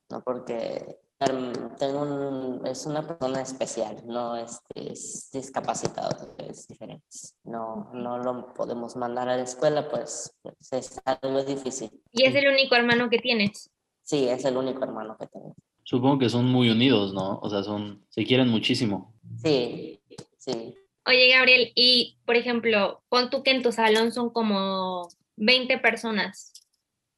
No, 0.09 0.21
porque 0.21 0.99
tengo 1.19 2.01
un, 2.01 2.65
es 2.65 2.85
una 2.85 3.05
persona 3.05 3.41
especial, 3.41 3.97
no 4.05 4.37
es, 4.37 4.61
es 4.73 5.29
discapacitado, 5.33 6.35
es 6.37 6.67
diferente. 6.67 7.05
No, 7.43 7.89
no 7.93 8.17
lo 8.19 8.53
podemos 8.53 8.95
mandar 8.95 9.27
a 9.27 9.35
la 9.35 9.43
escuela, 9.43 9.89
pues, 9.89 10.33
pues, 10.41 10.55
es 10.71 11.01
algo 11.03 11.43
difícil. 11.43 11.89
¿Y 12.13 12.25
es 12.25 12.35
el 12.35 12.47
único 12.47 12.75
hermano 12.75 13.09
que 13.09 13.19
tienes? 13.19 13.69
Sí, 14.01 14.29
es 14.29 14.45
el 14.45 14.55
único 14.55 14.83
hermano 14.83 15.17
que 15.19 15.27
tengo. 15.27 15.55
Supongo 15.83 16.19
que 16.19 16.29
son 16.29 16.45
muy 16.45 16.69
unidos, 16.69 17.13
¿no? 17.13 17.39
O 17.41 17.49
sea, 17.49 17.63
son, 17.63 18.05
se 18.09 18.23
quieren 18.23 18.47
muchísimo. 18.47 19.13
Sí, 19.41 19.99
sí. 20.37 20.75
Oye, 21.05 21.29
Gabriel, 21.33 21.71
y 21.75 22.17
por 22.25 22.37
ejemplo, 22.37 23.01
pon 23.09 23.29
tú 23.29 23.43
que 23.43 23.51
en 23.51 23.61
tu 23.61 23.71
salón 23.71 24.13
son 24.13 24.29
como 24.29 25.09
20 25.35 25.79
personas. 25.79 26.53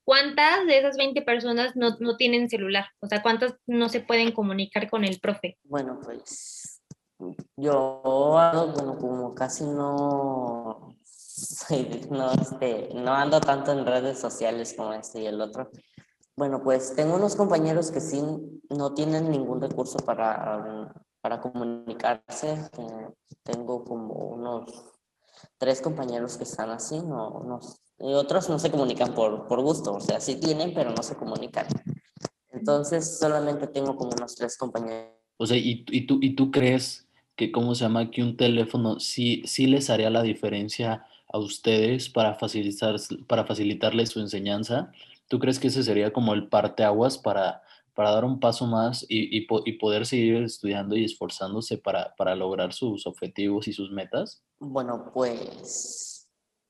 ¿Cuántas 0.03 0.65
de 0.65 0.79
esas 0.79 0.97
20 0.97 1.21
personas 1.21 1.75
no, 1.75 1.97
no, 1.99 2.17
tienen 2.17 2.49
celular? 2.49 2.85
O 2.99 3.07
sea, 3.07 3.21
¿cuántas 3.21 3.55
no 3.67 3.89
se 3.89 4.01
pueden 4.01 4.31
comunicar 4.31 4.89
con 4.89 5.03
el 5.03 5.19
profe? 5.19 5.57
Bueno, 5.63 5.99
pues 6.03 6.81
yo 7.55 8.01
bueno, 8.73 8.97
como 8.97 9.35
casi 9.35 9.63
no, 9.63 10.95
no, 12.09 12.31
este, 12.33 12.89
no 12.95 13.13
ando 13.13 13.39
tanto 13.39 13.71
en 13.71 13.85
redes 13.85 14.19
sociales 14.19 14.73
como 14.75 14.93
este 14.93 15.21
y 15.21 15.27
el 15.27 15.39
otro. 15.39 15.69
Bueno, 16.35 16.63
pues 16.63 16.95
tengo 16.95 17.15
unos 17.15 17.35
compañeros 17.35 17.91
que 17.91 18.01
sí 18.01 18.23
no 18.69 18.93
tienen 18.93 19.29
ningún 19.29 19.61
recurso 19.61 19.99
para, 19.99 20.91
para 21.21 21.39
comunicarse. 21.39 22.69
Tengo 23.43 23.83
como 23.83 24.13
unos 24.13 24.91
tres 25.57 25.81
compañeros 25.81 26.37
que 26.37 26.43
están 26.43 26.69
así, 26.69 26.99
no, 27.01 27.43
no, 27.43 27.59
y 28.03 28.13
otros 28.13 28.49
no 28.49 28.57
se 28.57 28.71
comunican 28.71 29.13
por, 29.13 29.47
por 29.47 29.61
gusto, 29.61 29.93
o 29.93 29.99
sea, 29.99 30.19
sí 30.19 30.35
tienen, 30.35 30.73
pero 30.73 30.91
no 30.91 31.03
se 31.03 31.15
comunican. 31.15 31.67
Entonces, 32.51 33.19
solamente 33.19 33.67
tengo 33.67 33.95
como 33.95 34.11
unos 34.11 34.35
tres 34.35 34.57
compañeros. 34.57 35.11
O 35.37 35.45
sea, 35.45 35.57
¿y, 35.57 35.85
y, 35.89 36.05
tú, 36.05 36.19
¿y 36.21 36.35
tú 36.35 36.51
crees 36.51 37.07
que, 37.35 37.51
¿cómo 37.51 37.75
se 37.75 37.83
llama? 37.83 38.11
Que 38.11 38.23
un 38.23 38.37
teléfono 38.37 38.99
sí, 38.99 39.43
sí 39.45 39.67
les 39.67 39.89
haría 39.89 40.09
la 40.09 40.23
diferencia 40.23 41.05
a 41.27 41.37
ustedes 41.37 42.09
para, 42.09 42.35
facilitar, 42.35 42.95
para 43.27 43.45
facilitarles 43.45 44.09
su 44.09 44.19
enseñanza? 44.19 44.91
¿Tú 45.27 45.39
crees 45.39 45.59
que 45.59 45.67
ese 45.67 45.83
sería 45.83 46.11
como 46.11 46.33
el 46.33 46.49
parteaguas 46.49 47.17
para, 47.17 47.61
para 47.93 48.11
dar 48.11 48.25
un 48.25 48.39
paso 48.39 48.67
más 48.67 49.05
y, 49.07 49.37
y, 49.37 49.47
y, 49.65 49.71
poder 49.73 50.05
seguir 50.05 50.43
estudiando 50.43 50.95
y 50.95 51.05
esforzándose 51.05 51.77
para, 51.77 52.13
para 52.15 52.35
lograr 52.35 52.73
sus 52.73 53.07
objetivos 53.07 53.67
y 53.67 53.73
sus 53.73 53.91
metas? 53.91 54.43
Bueno, 54.59 55.11
pues 55.13 56.20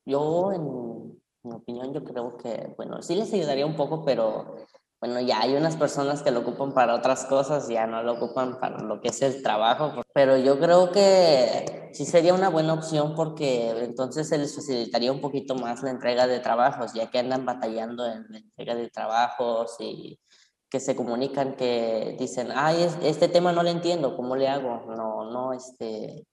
yo 0.05 0.51
en, 0.51 1.21
mi 1.43 1.55
opinión, 1.55 1.93
yo 1.93 2.03
creo 2.03 2.37
que, 2.37 2.73
bueno, 2.77 3.01
sí 3.01 3.15
les 3.15 3.33
ayudaría 3.33 3.65
un 3.65 3.75
poco, 3.75 4.03
pero 4.05 4.55
bueno, 4.99 5.19
ya 5.19 5.41
hay 5.41 5.55
unas 5.55 5.75
personas 5.75 6.21
que 6.21 6.29
lo 6.29 6.41
ocupan 6.41 6.73
para 6.73 6.93
otras 6.93 7.25
cosas, 7.25 7.67
ya 7.67 7.87
no 7.87 8.03
lo 8.03 8.13
ocupan 8.13 8.59
para 8.59 8.77
lo 8.83 9.01
que 9.01 9.07
es 9.07 9.21
el 9.23 9.41
trabajo, 9.41 10.03
pero 10.13 10.37
yo 10.37 10.59
creo 10.59 10.91
que 10.91 11.89
sí 11.93 12.05
sería 12.05 12.35
una 12.35 12.49
buena 12.49 12.73
opción 12.73 13.15
porque 13.15 13.71
entonces 13.83 14.29
se 14.29 14.37
les 14.37 14.55
facilitaría 14.55 15.11
un 15.11 15.19
poquito 15.19 15.55
más 15.55 15.81
la 15.81 15.89
entrega 15.89 16.27
de 16.27 16.39
trabajos, 16.39 16.93
ya 16.93 17.09
que 17.09 17.17
andan 17.17 17.45
batallando 17.45 18.05
en 18.05 18.27
la 18.29 18.37
entrega 18.37 18.75
de 18.75 18.89
trabajos 18.89 19.75
y 19.79 20.19
que 20.69 20.79
se 20.79 20.95
comunican, 20.95 21.55
que 21.55 22.15
dicen, 22.19 22.49
ay, 22.53 22.87
este 23.01 23.27
tema 23.27 23.51
no 23.51 23.63
lo 23.63 23.69
entiendo, 23.69 24.15
¿cómo 24.15 24.35
le 24.35 24.47
hago? 24.47 24.85
No, 24.95 25.31
no, 25.31 25.53
este, 25.53 26.27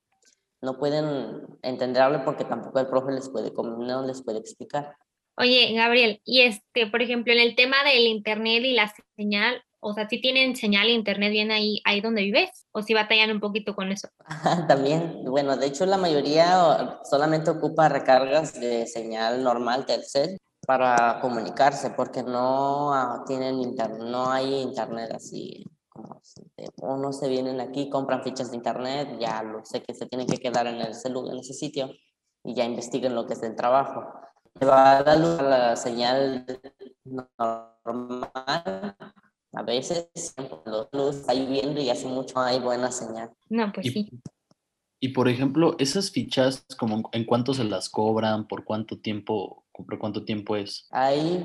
no 0.60 0.78
pueden 0.78 1.46
entenderlo 1.62 2.24
porque 2.24 2.44
tampoco 2.44 2.80
el 2.80 2.88
profe 2.88 3.12
les 3.12 3.28
puede, 3.28 3.52
no 3.52 4.06
les 4.06 4.22
puede 4.22 4.38
explicar. 4.38 4.96
Oye, 5.36 5.72
Gabriel, 5.72 6.20
y 6.24 6.40
este, 6.40 6.88
por 6.88 7.00
ejemplo, 7.00 7.32
en 7.32 7.38
el 7.38 7.54
tema 7.54 7.76
del 7.84 8.06
internet 8.06 8.64
y 8.64 8.72
la 8.72 8.92
señal, 9.16 9.62
o 9.80 9.94
sea, 9.94 10.08
si 10.08 10.20
tienen 10.20 10.56
señal 10.56 10.88
internet 10.88 11.30
bien 11.30 11.52
ahí, 11.52 11.80
ahí 11.84 12.00
donde 12.00 12.22
vives, 12.22 12.66
o 12.72 12.82
si 12.82 12.92
batallan 12.92 13.30
un 13.30 13.40
poquito 13.40 13.76
con 13.76 13.92
eso. 13.92 14.08
También, 14.68 15.24
bueno, 15.24 15.56
de 15.56 15.66
hecho 15.66 15.86
la 15.86 15.96
mayoría 15.96 16.98
solamente 17.08 17.50
ocupa 17.50 17.88
recargas 17.88 18.58
de 18.58 18.86
señal 18.86 19.44
normal 19.44 19.86
Telcel 19.86 20.38
para 20.66 21.20
comunicarse, 21.20 21.90
porque 21.90 22.24
no 22.24 22.92
ah, 22.92 23.22
tienen 23.26 23.60
internet, 23.60 24.00
no 24.00 24.30
hay 24.30 24.54
internet 24.54 25.12
así 25.14 25.64
uno 26.76 27.12
se 27.12 27.28
vienen 27.28 27.60
aquí, 27.60 27.88
compran 27.88 28.22
fichas 28.22 28.50
de 28.50 28.56
internet, 28.56 29.16
ya 29.20 29.42
lo 29.42 29.64
sé 29.64 29.82
que 29.82 29.94
se 29.94 30.06
tienen 30.06 30.26
que 30.26 30.38
quedar 30.38 30.66
en 30.66 30.80
ese 30.80 31.10
lugar, 31.10 31.34
en 31.34 31.40
ese 31.40 31.54
sitio 31.54 31.90
y 32.44 32.54
ya 32.54 32.64
investiguen 32.64 33.14
lo 33.14 33.26
que 33.26 33.34
es 33.34 33.42
el 33.42 33.56
trabajo. 33.56 34.04
Se 34.58 34.64
va 34.64 34.98
a 34.98 35.02
dar 35.02 35.18
luz 35.18 35.38
a 35.38 35.42
la 35.42 35.76
señal 35.76 36.46
normal, 37.04 38.96
a 39.52 39.62
veces 39.62 40.10
los 40.64 40.88
luz 40.92 41.16
está 41.16 41.34
lloviendo 41.34 41.80
y 41.80 41.90
hace 41.90 42.06
mucho 42.06 42.38
hay 42.40 42.58
buena 42.60 42.90
señal. 42.90 43.30
No, 43.48 43.72
pues 43.72 43.86
y, 43.86 43.90
sí. 43.90 44.10
Y 45.00 45.08
por 45.10 45.28
ejemplo, 45.28 45.76
esas 45.78 46.10
fichas, 46.10 46.66
como 46.76 47.08
¿en 47.12 47.24
cuánto 47.24 47.54
se 47.54 47.64
las 47.64 47.88
cobran? 47.88 48.48
¿Por 48.48 48.64
cuánto 48.64 48.98
tiempo, 48.98 49.64
por 49.72 49.98
cuánto 49.98 50.24
tiempo 50.24 50.56
es? 50.56 50.88
Hay 50.90 51.44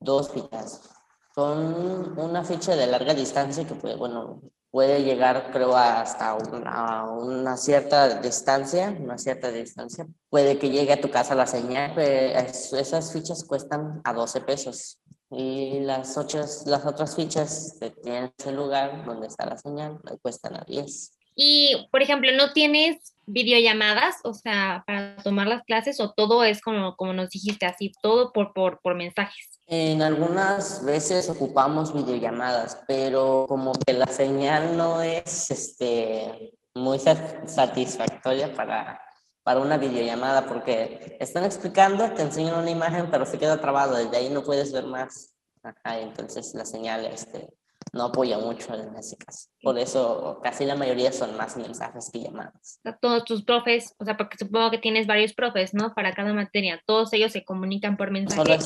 dos 0.00 0.30
fichas 0.30 0.99
son 1.40 2.18
una 2.18 2.44
ficha 2.44 2.76
de 2.76 2.86
larga 2.86 3.14
distancia 3.14 3.66
que 3.66 3.74
puede, 3.74 3.96
bueno, 3.96 4.42
puede 4.70 5.02
llegar 5.02 5.50
creo 5.50 5.74
hasta 5.74 6.34
una, 6.34 7.04
una, 7.10 7.56
cierta 7.56 8.20
distancia, 8.20 8.94
una 9.00 9.16
cierta 9.16 9.50
distancia. 9.50 10.06
Puede 10.28 10.58
que 10.58 10.68
llegue 10.68 10.92
a 10.92 11.00
tu 11.00 11.10
casa 11.10 11.34
la 11.34 11.46
señal, 11.46 11.94
pues, 11.94 12.72
esas 12.74 13.12
fichas 13.12 13.44
cuestan 13.44 14.02
a 14.04 14.12
12 14.12 14.42
pesos. 14.42 15.00
Y 15.30 15.80
las, 15.80 16.18
otras, 16.18 16.66
las 16.66 16.84
otras 16.84 17.16
fichas 17.16 17.76
que 17.80 17.90
tienen 17.90 18.32
ese 18.36 18.52
lugar 18.52 19.04
donde 19.06 19.28
está 19.28 19.46
la 19.46 19.56
señal 19.56 19.98
cuestan 20.20 20.56
a 20.56 20.64
10. 20.66 21.19
Y, 21.42 21.88
por 21.90 22.02
ejemplo, 22.02 22.30
¿no 22.36 22.52
tienes 22.52 23.14
videollamadas, 23.24 24.16
o 24.24 24.34
sea, 24.34 24.84
para 24.86 25.16
tomar 25.22 25.46
las 25.46 25.62
clases 25.62 25.98
o 25.98 26.12
todo 26.12 26.44
es 26.44 26.60
como, 26.60 26.96
como 26.96 27.14
nos 27.14 27.30
dijiste, 27.30 27.64
así, 27.64 27.92
todo 28.02 28.30
por, 28.34 28.52
por, 28.52 28.78
por 28.82 28.94
mensajes? 28.94 29.58
En 29.66 30.02
algunas 30.02 30.84
veces 30.84 31.30
ocupamos 31.30 31.94
videollamadas, 31.94 32.82
pero 32.86 33.46
como 33.48 33.72
que 33.72 33.94
la 33.94 34.06
señal 34.06 34.76
no 34.76 35.00
es 35.00 35.50
este, 35.50 36.52
muy 36.74 36.98
satisfactoria 36.98 38.52
para, 38.52 39.00
para 39.42 39.60
una 39.60 39.78
videollamada, 39.78 40.44
porque 40.44 41.16
están 41.20 41.44
explicando, 41.44 42.12
te 42.12 42.20
enseñan 42.20 42.58
una 42.58 42.70
imagen, 42.70 43.10
pero 43.10 43.24
se 43.24 43.38
queda 43.38 43.58
trabado, 43.62 43.94
desde 43.94 44.14
ahí 44.14 44.28
no 44.28 44.44
puedes 44.44 44.74
ver 44.74 44.84
más. 44.84 45.34
Ajá, 45.62 46.00
entonces 46.00 46.52
la 46.54 46.66
señal 46.66 47.06
este, 47.06 47.48
no 47.92 48.04
apoya 48.04 48.38
mucho 48.38 48.74
en 48.74 48.94
ese 48.96 49.16
caso. 49.16 49.48
Por 49.62 49.78
eso 49.78 50.40
casi 50.42 50.64
la 50.64 50.74
mayoría 50.74 51.12
son 51.12 51.36
más 51.36 51.56
mensajes 51.56 52.10
que 52.10 52.20
llamadas. 52.20 52.80
Todos 53.00 53.24
tus 53.24 53.44
profes, 53.44 53.94
o 53.98 54.04
sea, 54.04 54.16
porque 54.16 54.38
supongo 54.38 54.70
que 54.70 54.78
tienes 54.78 55.06
varios 55.06 55.32
profes, 55.32 55.74
¿no? 55.74 55.94
Para 55.94 56.12
cada 56.12 56.32
materia, 56.32 56.82
todos 56.86 57.12
ellos 57.12 57.32
se 57.32 57.44
comunican 57.44 57.96
por 57.96 58.10
mensaje. 58.10 58.58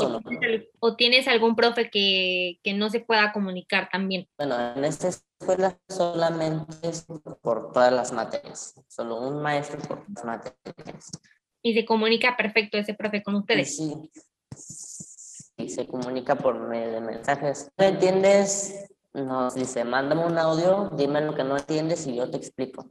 o, 0.80 0.96
tienes, 0.96 1.28
algún 1.28 1.56
profe 1.56 1.90
que, 1.90 2.58
que, 2.62 2.74
no 2.74 2.90
se 2.90 3.00
pueda 3.00 3.32
comunicar 3.32 3.88
también? 3.90 4.28
Bueno, 4.36 4.56
en 4.76 4.84
esta 4.84 5.08
escuela 5.08 5.78
solamente 5.88 6.88
es 6.88 7.06
por 7.42 7.72
todas 7.72 7.92
las 7.92 8.12
materias, 8.12 8.74
solo 8.88 9.20
un 9.20 9.42
maestro 9.42 9.78
por 9.80 10.04
las 10.08 10.24
materias. 10.24 11.10
Y 11.62 11.72
se 11.72 11.84
comunica 11.86 12.36
perfecto 12.36 12.76
ese 12.76 12.92
profe 12.92 13.22
con 13.22 13.36
ustedes. 13.36 13.76
Sí, 13.76 14.10
sí. 14.54 15.68
se 15.70 15.86
comunica 15.86 16.36
por 16.36 16.58
medio 16.68 16.92
de 16.92 17.00
mensajes. 17.00 17.70
¿No 17.78 17.86
entiendes? 17.86 18.86
Nos 19.14 19.54
dice, 19.54 19.84
mándame 19.84 20.26
un 20.26 20.36
audio, 20.36 20.90
dime 20.96 21.20
lo 21.20 21.34
que 21.34 21.44
no 21.44 21.56
entiendes 21.56 22.06
y 22.06 22.16
yo 22.16 22.28
te 22.30 22.36
explico. 22.36 22.90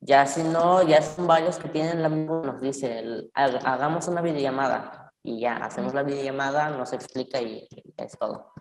Ya 0.00 0.24
si 0.26 0.42
no, 0.44 0.86
ya 0.86 1.02
son 1.02 1.26
varios 1.26 1.58
que 1.58 1.68
tienen 1.68 2.02
la 2.02 2.08
misma, 2.08 2.42
nos 2.42 2.60
dice, 2.60 3.28
hagamos 3.34 4.06
una 4.06 4.22
videollamada 4.22 5.12
y 5.24 5.40
ya 5.40 5.56
hacemos 5.56 5.92
la 5.92 6.04
videollamada, 6.04 6.70
nos 6.70 6.92
explica 6.92 7.42
y 7.42 7.66
es 7.96 8.16
todo. 8.18 8.52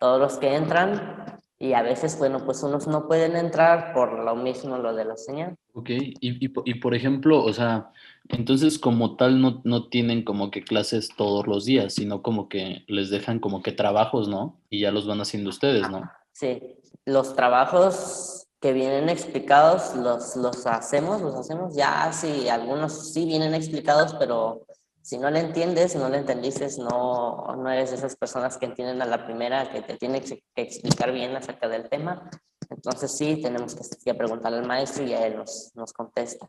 Todos 0.00 0.20
los 0.20 0.38
que 0.38 0.56
entran 0.56 1.40
y 1.58 1.74
a 1.74 1.82
veces, 1.82 2.18
bueno, 2.18 2.44
pues 2.44 2.62
unos 2.62 2.88
no 2.88 3.06
pueden 3.06 3.36
entrar 3.36 3.92
por 3.92 4.24
lo 4.24 4.34
mismo, 4.34 4.78
lo 4.78 4.94
de 4.94 5.04
la 5.04 5.16
señal. 5.16 5.56
Ok, 5.74 5.90
y, 5.90 6.14
y, 6.20 6.52
y 6.64 6.74
por 6.80 6.94
ejemplo, 6.94 7.44
o 7.44 7.52
sea, 7.52 7.92
entonces 8.28 8.78
como 8.78 9.16
tal 9.16 9.40
no, 9.40 9.60
no 9.64 9.88
tienen 9.88 10.24
como 10.24 10.50
que 10.50 10.64
clases 10.64 11.10
todos 11.16 11.46
los 11.46 11.66
días, 11.66 11.94
sino 11.94 12.22
como 12.22 12.48
que 12.48 12.84
les 12.88 13.10
dejan 13.10 13.38
como 13.40 13.62
que 13.62 13.72
trabajos, 13.72 14.26
¿no? 14.26 14.58
Y 14.70 14.80
ya 14.80 14.90
los 14.90 15.06
van 15.06 15.20
haciendo 15.20 15.50
ustedes, 15.50 15.88
¿no? 15.90 16.10
Sí, 16.40 16.78
los 17.04 17.36
trabajos 17.36 18.46
que 18.62 18.72
vienen 18.72 19.10
explicados 19.10 19.94
los, 19.94 20.36
los 20.36 20.66
hacemos, 20.66 21.20
los 21.20 21.34
hacemos 21.34 21.76
ya, 21.76 22.10
sí, 22.14 22.48
algunos 22.48 23.12
sí 23.12 23.26
vienen 23.26 23.52
explicados, 23.52 24.14
pero 24.18 24.64
si 25.02 25.18
no 25.18 25.30
le 25.30 25.40
entiendes, 25.40 25.96
no 25.96 26.08
le 26.08 26.16
entendiste, 26.16 26.66
no, 26.78 27.56
no 27.56 27.70
eres 27.70 27.90
de 27.90 27.96
esas 27.96 28.16
personas 28.16 28.56
que 28.56 28.64
entienden 28.64 29.02
a 29.02 29.04
la 29.04 29.26
primera, 29.26 29.70
que 29.70 29.82
te 29.82 29.98
tiene 29.98 30.22
que 30.22 30.42
explicar 30.56 31.12
bien 31.12 31.36
acerca 31.36 31.68
del 31.68 31.90
tema. 31.90 32.30
Entonces 32.70 33.16
sí, 33.16 33.40
tenemos 33.42 33.74
que, 33.74 34.14
preguntarle 34.14 34.58
al 34.58 34.66
maestro 34.66 35.04
y 35.04 35.12
a 35.12 35.26
él 35.26 35.36
nos, 35.36 35.72
nos 35.74 35.92
contesta. 35.92 36.48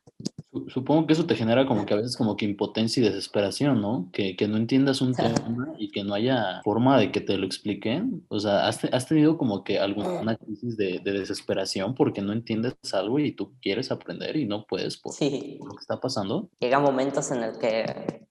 Supongo 0.68 1.08
que 1.08 1.14
eso 1.14 1.26
te 1.26 1.36
genera 1.36 1.66
como 1.66 1.86
que 1.86 1.94
a 1.94 1.98
veces 1.98 2.16
como 2.16 2.38
que 2.38 2.46
impotencia 2.46 3.02
y 3.02 3.06
desesperación, 3.06 3.82
¿no? 3.82 4.10
Que, 4.12 4.36
que 4.36 4.48
no 4.48 4.58
entiendas 4.58 5.02
un 5.02 5.14
tema 5.14 5.74
y 5.78 5.92
que 5.92 6.04
no 6.04 6.14
haya 6.14 6.62
forma 6.64 7.00
de 7.00 7.12
que 7.12 7.22
te 7.22 7.38
lo 7.38 7.46
expliquen. 7.46 8.26
O 8.28 8.40
sea, 8.40 8.68
¿has, 8.68 8.84
has 8.86 9.08
tenido 9.08 9.38
como 9.38 9.64
que 9.64 9.80
alguna 9.80 10.36
crisis 10.36 10.78
de, 10.78 11.00
de, 11.04 11.12
desesperación 11.12 11.96
porque 11.96 12.22
no 12.22 12.34
entiendes 12.34 12.76
algo 12.94 13.20
y 13.20 13.32
tú 13.32 13.54
quieres 13.62 13.92
aprender 13.92 14.36
y 14.36 14.46
no 14.46 14.66
puedes 14.66 14.98
por, 14.98 15.14
sí. 15.14 15.56
por 15.60 15.70
lo 15.70 15.76
que 15.76 15.82
está 15.82 16.00
pasando? 16.00 16.50
Llega 16.60 16.80
momentos 16.80 17.32
en 17.32 17.44
el 17.44 17.58
que 17.58 18.28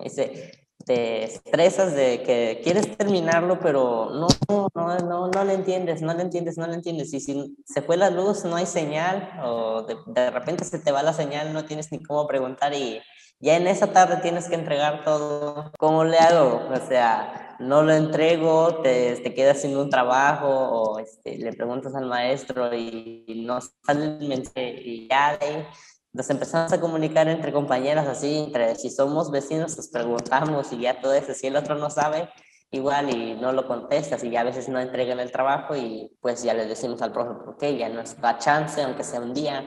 ese, 0.00 0.65
te 0.86 1.24
estresas 1.24 1.94
de 1.94 2.22
que 2.22 2.60
quieres 2.62 2.96
terminarlo, 2.96 3.58
pero 3.58 4.08
no, 4.10 4.28
no, 4.48 4.98
no, 5.00 5.28
no 5.28 5.44
le 5.44 5.54
entiendes, 5.54 6.00
no 6.00 6.14
le 6.14 6.22
entiendes, 6.22 6.56
no 6.56 6.66
le 6.68 6.74
entiendes. 6.74 7.12
Y 7.12 7.18
si 7.20 7.56
se 7.66 7.82
fue 7.82 7.96
la 7.96 8.08
luz, 8.08 8.44
no 8.44 8.54
hay 8.54 8.66
señal, 8.66 9.32
o 9.44 9.82
de, 9.82 10.30
repente 10.30 10.64
se 10.64 10.78
te 10.78 10.92
va 10.92 11.02
la 11.02 11.12
señal, 11.12 11.52
no 11.52 11.64
tienes 11.64 11.90
ni 11.90 12.00
cómo 12.00 12.28
preguntar 12.28 12.72
y 12.72 13.00
ya 13.40 13.56
en 13.56 13.66
esa 13.66 13.88
tarde 13.88 14.18
tienes 14.22 14.48
que 14.48 14.54
entregar 14.54 15.02
todo. 15.02 15.72
¿Cómo 15.76 16.04
le 16.04 16.18
hago? 16.18 16.68
O 16.72 16.88
sea, 16.88 17.56
no 17.58 17.82
lo 17.82 17.92
entrego, 17.92 18.76
te, 18.76 19.16
te 19.16 19.34
quedas 19.34 19.62
sin 19.62 19.76
un 19.76 19.90
trabajo 19.90 20.48
o 20.48 20.98
este, 21.00 21.36
le 21.36 21.52
preguntas 21.52 21.96
al 21.96 22.06
maestro 22.06 22.72
y, 22.72 23.24
y 23.26 23.44
no 23.44 23.58
sale 23.60 24.18
el 24.20 24.28
mensaje 24.28 24.80
y 24.84 25.08
ya 25.08 25.36
de 25.36 25.66
nos 26.16 26.30
empezamos 26.30 26.72
a 26.72 26.80
comunicar 26.80 27.28
entre 27.28 27.52
compañeras 27.52 28.06
así, 28.08 28.38
entre 28.38 28.74
si 28.76 28.88
somos 28.90 29.30
vecinos, 29.30 29.76
nos 29.76 29.88
preguntamos 29.88 30.72
y 30.72 30.78
ya 30.78 30.98
todo 30.98 31.12
eso, 31.12 31.34
si 31.34 31.46
el 31.46 31.56
otro 31.56 31.74
no 31.74 31.90
sabe, 31.90 32.30
igual 32.70 33.14
y 33.14 33.34
no 33.34 33.52
lo 33.52 33.66
contestas 33.66 34.24
y 34.24 34.30
ya 34.30 34.40
a 34.40 34.44
veces 34.44 34.68
no 34.70 34.80
entregan 34.80 35.20
el 35.20 35.30
trabajo 35.30 35.76
y 35.76 36.10
pues 36.20 36.42
ya 36.42 36.54
le 36.54 36.66
decimos 36.66 37.02
al 37.02 37.12
profe, 37.12 37.50
ok, 37.50 37.64
ya 37.78 37.90
nos 37.90 38.18
da 38.18 38.38
chance, 38.38 38.82
aunque 38.82 39.04
sea 39.04 39.20
un 39.20 39.34
día 39.34 39.66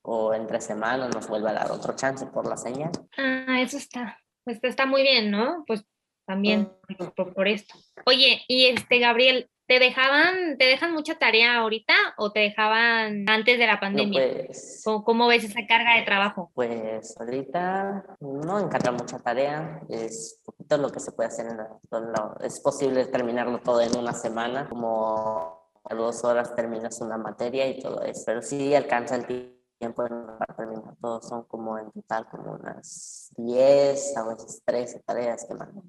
o 0.00 0.32
entre 0.32 0.60
semanas 0.62 1.14
nos 1.14 1.28
vuelve 1.28 1.50
a 1.50 1.54
dar 1.54 1.70
otro 1.70 1.94
chance 1.94 2.26
por 2.26 2.48
la 2.48 2.56
señal. 2.56 2.92
Ah, 3.18 3.60
eso 3.60 3.76
está, 3.76 4.18
pues 4.42 4.58
está 4.62 4.86
muy 4.86 5.02
bien, 5.02 5.30
¿no? 5.30 5.64
Pues 5.66 5.84
también 6.26 6.72
por, 7.14 7.34
por 7.34 7.46
esto. 7.46 7.74
Oye, 8.06 8.42
y 8.48 8.66
este, 8.66 9.00
Gabriel, 9.00 9.50
¿Te 9.70 9.78
dejaban, 9.78 10.58
te 10.58 10.64
dejan 10.64 10.92
mucha 10.92 11.14
tarea 11.16 11.58
ahorita 11.58 11.94
o 12.16 12.32
te 12.32 12.40
dejaban 12.40 13.24
antes 13.28 13.56
de 13.56 13.68
la 13.68 13.78
pandemia? 13.78 14.26
No, 14.26 14.46
pues, 14.46 14.82
¿Cómo, 14.84 15.04
¿Cómo, 15.04 15.28
ves 15.28 15.44
esa 15.44 15.64
carga 15.68 15.94
de 15.94 16.02
trabajo? 16.02 16.50
Pues 16.56 17.14
ahorita 17.20 18.16
no 18.18 18.58
encarga 18.58 18.90
mucha 18.90 19.20
tarea, 19.20 19.80
es 19.88 20.40
poquito 20.44 20.76
lo 20.76 20.90
que 20.90 20.98
se 20.98 21.12
puede 21.12 21.28
hacer, 21.28 21.46
en 21.46 21.56
la, 21.56 22.36
es 22.42 22.58
posible 22.58 23.04
terminarlo 23.04 23.60
todo 23.60 23.80
en 23.80 23.96
una 23.96 24.12
semana, 24.12 24.68
como 24.68 25.70
a 25.84 25.94
dos 25.94 26.24
horas 26.24 26.52
terminas 26.56 27.00
una 27.00 27.16
materia 27.16 27.68
y 27.68 27.78
todo 27.78 28.02
eso, 28.02 28.24
pero 28.26 28.42
sí 28.42 28.74
alcanza 28.74 29.14
el 29.14 29.54
tiempo 29.78 30.02
para 30.04 30.52
terminar 30.56 30.96
todo, 31.00 31.22
son 31.22 31.44
como 31.44 31.78
en 31.78 31.92
total 31.92 32.26
como 32.28 32.54
unas 32.54 33.32
10 33.36 34.16
a 34.16 34.26
veces 34.30 34.62
13 34.64 34.98
tareas 35.06 35.46
que 35.46 35.54
mandan. 35.54 35.84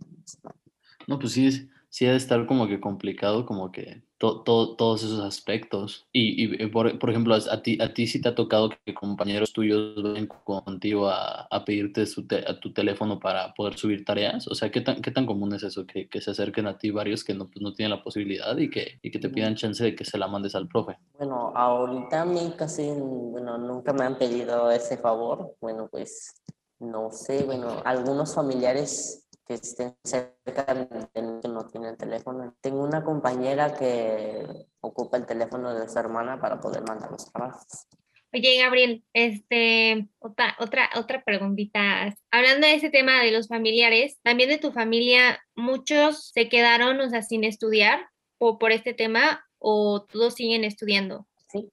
No, 1.08 1.18
pues 1.18 1.34
sí, 1.34 1.48
es 1.48 1.68
sí 1.92 2.06
ha 2.08 2.12
de 2.12 2.18
estar 2.18 2.48
como 2.48 2.68
que 2.68 2.80
complicado, 2.80 3.46
como 3.46 3.72
que 3.72 4.02
to, 4.18 4.42
to, 4.44 4.76
todos 4.78 5.04
esos 5.04 5.20
aspectos. 5.20 6.08
Y, 6.14 6.64
y 6.64 6.68
por, 6.68 6.98
por, 6.98 7.10
ejemplo, 7.10 7.36
a 7.36 7.62
ti, 7.62 7.78
a 7.82 7.94
ti 7.94 8.08
sí 8.08 8.22
te 8.22 8.30
ha 8.30 8.36
tocado 8.36 8.70
que 8.70 8.94
compañeros 8.94 9.52
tuyos 9.52 10.02
vayan 10.02 10.28
contigo 10.28 11.10
a, 11.10 11.48
a 11.52 11.66
pedirte 11.66 12.06
su 12.06 12.26
te, 12.26 12.50
a 12.50 12.60
tu 12.60 12.72
teléfono 12.72 13.20
para 13.20 13.54
poder 13.54 13.78
subir 13.78 14.06
tareas. 14.06 14.48
O 14.48 14.56
sea, 14.56 14.72
¿qué 14.72 14.80
tan, 14.80 15.02
qué 15.02 15.12
tan 15.12 15.26
común 15.26 15.54
es 15.54 15.64
eso? 15.64 15.86
Que, 15.86 16.08
que 16.08 16.22
se 16.22 16.32
acerquen 16.32 16.66
a 16.68 16.78
ti 16.78 16.92
varios 16.92 17.26
que 17.26 17.34
no, 17.34 17.48
pues, 17.48 17.62
no 17.62 17.74
tienen 17.74 17.92
la 17.92 18.04
posibilidad 18.04 18.58
y 18.58 18.70
que, 18.70 19.00
y 19.02 19.12
que 19.12 19.20
te 19.20 19.30
pidan 19.30 19.56
chance 19.56 19.84
de 19.84 19.94
que 19.94 20.06
se 20.06 20.18
la 20.18 20.30
mandes 20.30 20.56
al 20.56 20.70
profe. 20.70 20.98
Bueno, 21.18 21.52
ahorita 21.54 22.22
a 22.22 22.26
mí 22.26 22.54
casi, 22.58 22.90
bueno, 22.90 23.58
nunca 23.58 23.92
me 23.92 24.06
han 24.06 24.18
pedido 24.18 24.72
ese 24.72 24.98
favor. 24.98 25.56
Bueno, 25.60 25.90
pues 25.92 26.36
no 26.80 27.12
sé, 27.12 27.44
bueno, 27.44 27.82
algunos 27.84 28.34
familiares 28.34 29.21
que 29.52 29.56
estén 29.56 29.96
cerca 30.04 30.66
que 31.14 31.22
no 31.50 31.66
tienen 31.68 31.98
teléfono. 31.98 32.56
Tengo 32.62 32.84
una 32.84 33.04
compañera 33.04 33.74
que 33.74 34.46
ocupa 34.80 35.18
el 35.18 35.26
teléfono 35.26 35.74
de 35.74 35.90
su 35.90 36.00
hermana 36.00 36.40
para 36.40 36.62
poder 36.62 36.84
mandar 36.88 37.12
los 37.12 37.30
trabajos. 37.32 37.88
Oye, 38.34 38.62
Gabriel, 38.64 39.04
este, 39.12 40.08
otra, 40.20 40.56
otra, 40.60 40.90
otra 40.96 41.22
preguntita. 41.26 42.16
Hablando 42.32 42.66
de 42.66 42.76
ese 42.76 42.90
tema 42.90 43.22
de 43.22 43.32
los 43.32 43.50
familiares, 43.50 44.20
también 44.24 44.48
de 44.48 44.58
tu 44.58 44.72
familia, 44.72 45.44
muchos 45.54 46.30
se 46.34 46.48
quedaron, 46.48 47.02
o 47.02 47.10
sea, 47.10 47.24
sin 47.24 47.44
estudiar 47.44 48.08
o 48.38 48.58
por 48.58 48.72
este 48.72 48.94
tema, 48.94 49.46
o 49.60 50.06
todos 50.10 50.36
siguen 50.36 50.64
estudiando. 50.64 51.28
Sí. 51.50 51.70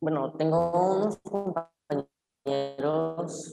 Bueno, 0.00 0.32
tengo 0.38 0.96
unos 0.96 1.18
compañeros 1.18 1.72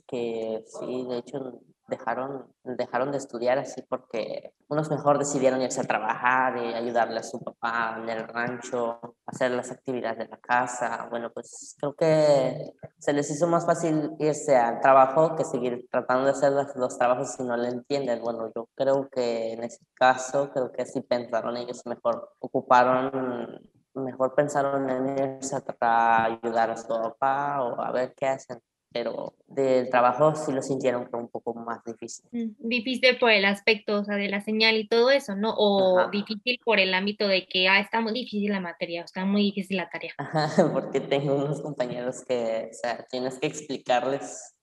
que 0.07 0.63
sí, 0.79 1.05
de 1.09 1.17
hecho, 1.17 1.59
dejaron, 1.87 2.53
dejaron 2.63 3.11
de 3.11 3.17
estudiar 3.17 3.57
así 3.57 3.81
porque 3.83 4.53
unos 4.67 4.89
mejor 4.89 5.17
decidieron 5.17 5.61
irse 5.61 5.81
a 5.81 5.85
trabajar 5.85 6.57
y 6.57 6.73
ayudarle 6.73 7.19
a 7.19 7.23
su 7.23 7.39
papá 7.39 7.97
en 7.97 8.09
el 8.09 8.27
rancho, 8.27 9.15
hacer 9.25 9.51
las 9.51 9.71
actividades 9.71 10.17
de 10.17 10.27
la 10.27 10.37
casa. 10.37 11.07
Bueno, 11.09 11.31
pues 11.33 11.75
creo 11.79 11.95
que 11.95 12.73
se 12.99 13.13
les 13.13 13.29
hizo 13.31 13.47
más 13.47 13.65
fácil 13.65 14.11
irse 14.19 14.55
al 14.55 14.81
trabajo 14.81 15.35
que 15.35 15.45
seguir 15.45 15.87
tratando 15.89 16.25
de 16.25 16.31
hacer 16.31 16.51
los, 16.51 16.75
los 16.75 16.97
trabajos 16.97 17.33
si 17.33 17.43
no 17.43 17.55
le 17.55 17.69
entienden. 17.69 18.21
Bueno, 18.21 18.51
yo 18.55 18.69
creo 18.75 19.09
que 19.09 19.53
en 19.53 19.63
ese 19.63 19.85
caso, 19.93 20.51
creo 20.51 20.71
que 20.71 20.85
sí 20.85 21.01
pensaron 21.01 21.57
ellos 21.57 21.85
mejor, 21.85 22.33
ocuparon 22.39 23.61
mejor 23.93 24.35
pensaron 24.35 24.89
en 24.89 25.17
irse 25.17 25.55
a 25.81 26.25
ayudar 26.25 26.69
a 26.69 26.77
su 26.77 26.87
papá 26.87 27.63
o 27.63 27.81
a 27.81 27.91
ver 27.91 28.13
qué 28.15 28.27
hacen 28.27 28.61
pero 28.97 29.35
del 29.47 29.91
trabajo 29.91 30.33
sí 30.35 30.51
lo 30.51 30.63
sintieron 30.63 31.05
que 31.05 31.15
un 31.15 31.27
poco 31.27 31.53
más 31.53 31.83
difícil. 31.83 32.25
Mm, 32.31 32.67
difícil 32.67 33.17
por 33.19 33.29
el 33.29 33.45
aspecto, 33.45 33.99
o 33.99 34.03
sea, 34.03 34.15
de 34.15 34.27
la 34.27 34.41
señal 34.41 34.75
y 34.75 34.87
todo 34.87 35.11
eso, 35.11 35.35
¿no? 35.35 35.53
O 35.55 35.99
Ajá. 35.99 36.09
difícil 36.09 36.59
por 36.65 36.79
el 36.79 36.95
ámbito 36.95 37.27
de 37.27 37.45
que, 37.45 37.67
ah, 37.67 37.79
está 37.79 38.01
muy 38.01 38.13
difícil 38.13 38.51
la 38.51 38.59
materia, 38.59 39.03
o 39.03 39.05
está 39.05 39.23
muy 39.23 39.43
difícil 39.43 39.77
la 39.77 39.87
tarea. 39.89 40.13
Ajá, 40.17 40.47
porque 40.73 40.99
tengo 40.99 41.35
unos 41.35 41.61
compañeros 41.61 42.23
que, 42.27 42.69
o 42.71 42.73
sea, 42.73 43.05
tienes 43.07 43.37
que 43.37 43.45
explicarles 43.45 44.55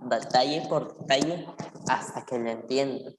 detalle 0.00 0.62
por 0.66 0.96
detalle 0.98 1.44
hasta 1.88 2.24
que 2.24 2.38
lo 2.38 2.50
entiendan. 2.50 3.14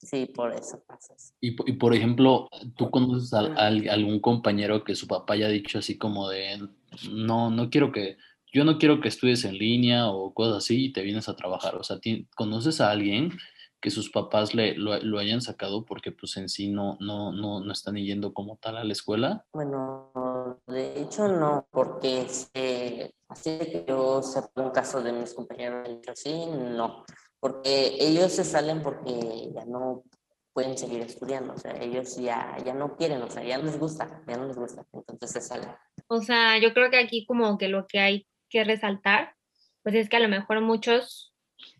Sí, 0.00 0.26
por 0.26 0.52
eso 0.52 0.80
pasa. 0.86 1.14
Y, 1.40 1.56
y, 1.68 1.72
por 1.72 1.92
ejemplo, 1.92 2.48
¿tú 2.76 2.88
conoces 2.88 3.34
a, 3.34 3.40
a, 3.40 3.66
algún 3.66 4.20
compañero 4.20 4.84
que 4.84 4.94
su 4.94 5.08
papá 5.08 5.34
haya 5.34 5.48
dicho 5.48 5.80
así 5.80 5.98
como 5.98 6.28
de, 6.28 6.68
no, 7.10 7.50
no 7.50 7.68
quiero 7.68 7.90
que 7.90 8.16
yo 8.52 8.64
no 8.64 8.78
quiero 8.78 9.00
que 9.00 9.08
estudies 9.08 9.44
en 9.44 9.58
línea 9.58 10.08
o 10.08 10.32
cosas 10.32 10.58
así 10.58 10.86
y 10.86 10.92
te 10.92 11.02
vienes 11.02 11.28
a 11.28 11.36
trabajar. 11.36 11.76
O 11.76 11.82
sea, 11.82 11.98
¿conoces 12.34 12.80
a 12.80 12.90
alguien 12.90 13.32
que 13.80 13.90
sus 13.90 14.10
papás 14.10 14.54
le, 14.54 14.76
lo, 14.76 14.98
lo, 14.98 15.18
hayan 15.18 15.40
sacado 15.40 15.84
porque 15.84 16.10
pues 16.10 16.36
en 16.36 16.48
sí 16.48 16.68
no, 16.68 16.96
no, 17.00 17.32
no, 17.32 17.60
no 17.60 17.72
están 17.72 17.96
yendo 17.96 18.32
como 18.32 18.56
tal 18.56 18.76
a 18.76 18.84
la 18.84 18.92
escuela? 18.92 19.44
Bueno, 19.52 20.60
de 20.66 21.00
hecho 21.00 21.28
no, 21.28 21.66
porque 21.70 22.22
este, 22.22 23.14
así 23.28 23.58
que 23.58 23.84
yo 23.86 24.22
sepa 24.22 24.62
un 24.62 24.70
caso 24.70 25.00
de 25.02 25.12
mis 25.12 25.32
compañeros, 25.32 25.88
sí, 26.14 26.46
no, 26.46 27.04
porque 27.38 27.96
ellos 28.00 28.32
se 28.32 28.44
salen 28.44 28.82
porque 28.82 29.50
ya 29.54 29.64
no 29.64 30.02
pueden 30.52 30.76
seguir 30.76 31.02
estudiando, 31.02 31.54
o 31.54 31.58
sea, 31.58 31.76
ellos 31.80 32.16
ya, 32.16 32.56
ya 32.64 32.74
no 32.74 32.96
quieren, 32.96 33.22
o 33.22 33.30
sea, 33.30 33.44
ya 33.44 33.58
no 33.58 33.64
les 33.64 33.78
gusta, 33.78 34.24
ya 34.26 34.36
no 34.36 34.46
les 34.46 34.56
gusta, 34.56 34.84
entonces 34.92 35.30
se 35.30 35.40
salen. 35.40 35.70
O 36.08 36.20
sea, 36.20 36.58
yo 36.58 36.74
creo 36.74 36.90
que 36.90 36.98
aquí 36.98 37.24
como 37.26 37.56
que 37.58 37.68
lo 37.68 37.86
que 37.86 38.00
hay 38.00 38.26
que 38.48 38.64
resaltar, 38.64 39.34
pues 39.82 39.94
es 39.94 40.08
que 40.08 40.16
a 40.16 40.20
lo 40.20 40.28
mejor 40.28 40.60
muchos, 40.60 41.34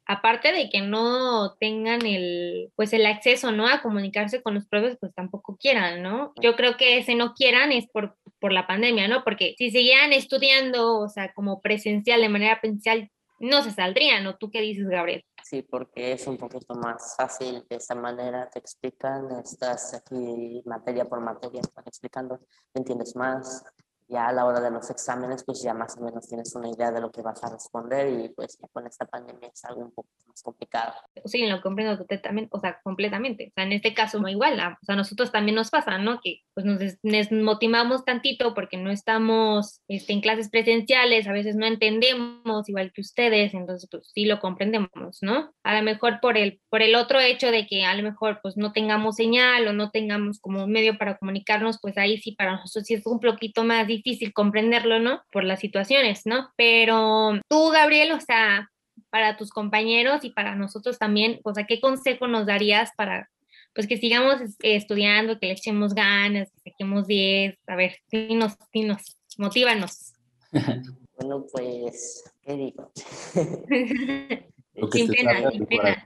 aparte 0.07 0.53
de 0.53 0.71
que 0.71 0.81
no 0.81 1.57
tengan 1.59 2.07
el, 2.07 2.73
pues 2.77 2.93
el 2.93 3.07
acceso, 3.07 3.53
¿no? 3.53 3.69
A 3.69 3.83
comunicarse 3.83 4.43
con 4.43 4.55
los 4.55 4.67
profes, 4.67 4.97
pues 5.01 5.15
tampoco 5.15 5.57
quieran, 5.57 6.03
¿no? 6.03 6.33
Yo 6.41 6.57
creo 6.57 6.77
que 6.77 6.99
ese 6.99 7.15
no 7.15 7.35
quieran 7.35 7.73
es 7.73 7.87
por, 7.89 8.17
por 8.39 8.53
la 8.53 8.67
pandemia, 8.67 9.09
¿no? 9.09 9.25
Porque 9.25 9.55
si 9.59 9.71
seguían 9.71 10.13
estudiando, 10.13 10.99
o 10.99 11.09
sea, 11.09 11.33
como 11.35 11.61
presencial, 11.61 12.21
de 12.21 12.29
manera 12.29 12.61
presencial, 12.61 13.11
no 13.41 13.63
se 13.63 13.71
saldrían, 13.71 14.25
¿no? 14.25 14.37
¿Tú 14.37 14.51
qué 14.51 14.61
dices, 14.61 14.89
Gabriel? 14.89 15.25
Sí, 15.45 15.63
porque 15.63 16.13
es 16.13 16.27
un 16.27 16.37
poquito 16.37 16.75
más 16.75 17.15
fácil 17.17 17.65
de 17.69 17.77
esta 17.77 17.95
manera, 17.95 18.51
te 18.51 18.59
explican, 18.59 19.31
estás 19.43 19.95
aquí 19.95 20.63
materia 20.67 21.05
por 21.05 21.21
materia, 21.21 21.61
están 21.61 21.85
explicando, 21.87 22.41
entiendes 22.75 23.15
más, 23.17 23.65
ya 24.09 24.29
a 24.29 24.33
la 24.33 24.47
hora 24.47 24.61
de 24.61 24.71
los 24.71 24.89
exámenes, 24.91 25.45
pues 25.45 25.63
ya 25.63 25.75
más 25.75 25.97
o 25.99 26.01
menos 26.01 26.29
tienes 26.29 26.55
una 26.55 26.69
idea 26.69 26.91
de 26.91 27.01
lo 27.01 27.11
que 27.11 27.23
vas 27.23 27.43
a 27.45 27.51
responder 27.51 28.09
y 28.09 28.29
pues 28.31 28.59
ya 28.59 28.67
con 28.69 28.87
esta 28.87 29.05
pandemia 29.05 29.51
es 29.53 29.65
algo 29.65 29.83
un 29.83 29.93
poco 29.93 30.09
más 30.27 30.43
complicado. 30.43 30.95
Sí, 31.27 31.47
lo 31.47 31.61
comprendo 31.61 31.97
totalmente, 32.05 32.49
o 32.53 32.61
sea, 32.61 32.81
completamente. 32.83 33.49
O 33.49 33.53
sea, 33.55 33.65
en 33.65 33.73
este 33.73 33.93
caso, 33.95 34.19
no 34.19 34.29
igual, 34.29 34.55
o 34.55 34.85
sea, 34.85 34.97
nosotros 34.97 35.31
también 35.31 35.57
nos 35.57 35.71
pasa, 35.71 35.99
¿no? 35.99 36.21
Que 36.23 36.41
pues 36.55 36.65
nos 36.65 36.81
desmotivamos 37.03 38.05
tantito 38.05 38.55
porque 38.55 38.77
no 38.77 38.91
estamos 38.91 39.83
este, 39.89 40.13
en 40.13 40.21
clases 40.21 40.49
presenciales, 40.49 41.29
a 41.29 41.33
veces 41.33 41.57
no 41.57 41.67
entendemos 41.67 42.69
igual 42.69 42.93
que 42.93 43.03
ustedes, 43.03 43.53
entonces 43.55 43.89
pues 43.91 44.11
sí 44.15 44.25
lo 44.25 44.41
comprendemos, 44.41 45.19
¿no? 45.21 45.53
A 45.63 45.77
lo 45.77 45.83
mejor 45.83 46.21
por 46.21 46.37
el, 46.39 46.61
por 46.71 46.83
el 46.83 46.95
otro 46.95 47.21
hecho 47.21 47.51
de 47.51 47.67
que 47.67 47.85
a 47.85 47.95
lo 47.95 48.03
mejor 48.03 48.41
pues 48.43 48.57
no 48.57 48.73
tengamos 48.73 49.17
señal 49.17 49.69
o 49.69 49.73
no 49.73 49.91
tengamos 49.91 50.41
como 50.41 50.67
medio 50.67 50.97
para 50.97 51.19
comunicarnos, 51.19 51.79
pues 51.81 51.99
ahí 51.99 52.19
sí 52.19 52.33
para 52.33 52.53
nosotros 52.53 52.87
sí 52.87 52.95
es 52.95 53.07
un 53.07 53.21
poquito 53.21 53.65
más 53.65 53.87
difícil 53.99 54.33
comprenderlo, 54.33 54.99
¿no? 54.99 55.23
Por 55.33 55.45
las 55.45 55.61
situaciones, 55.61 56.23
¿no? 56.25 56.51
Pero 56.57 57.41
tú, 57.49 57.71
Gabriel, 57.71 58.13
o 58.13 58.21
sea, 58.21 58.71
para 59.11 59.37
tus 59.37 59.51
compañeros 59.51 60.25
y 60.25 60.31
para 60.31 60.55
nosotros 60.55 60.99
también, 60.99 61.41
o 61.45 61.55
sea, 61.55 61.65
¿qué 61.65 61.81
consejo 61.81 62.27
nos 62.27 62.47
darías 62.47 62.91
para, 62.97 63.31
pues 63.75 63.87
que 63.87 63.97
sigamos 63.97 64.41
estudiando, 64.61 65.39
que 65.39 65.47
le 65.47 65.53
echemos 65.53 65.95
ganas, 65.95 66.51
que 66.53 66.71
saquemos 66.71 67.07
10? 67.07 67.59
A 67.67 67.77
ver, 67.77 67.97
dinos, 68.11 68.57
dinos, 68.73 69.19
motívanos. 69.37 70.13
bueno, 71.17 71.47
pues, 71.53 72.25
¿qué 72.43 72.55
digo? 72.55 72.93
sin 74.93 75.09
pena, 75.09 75.51
sin 75.51 75.67
pena 75.67 76.05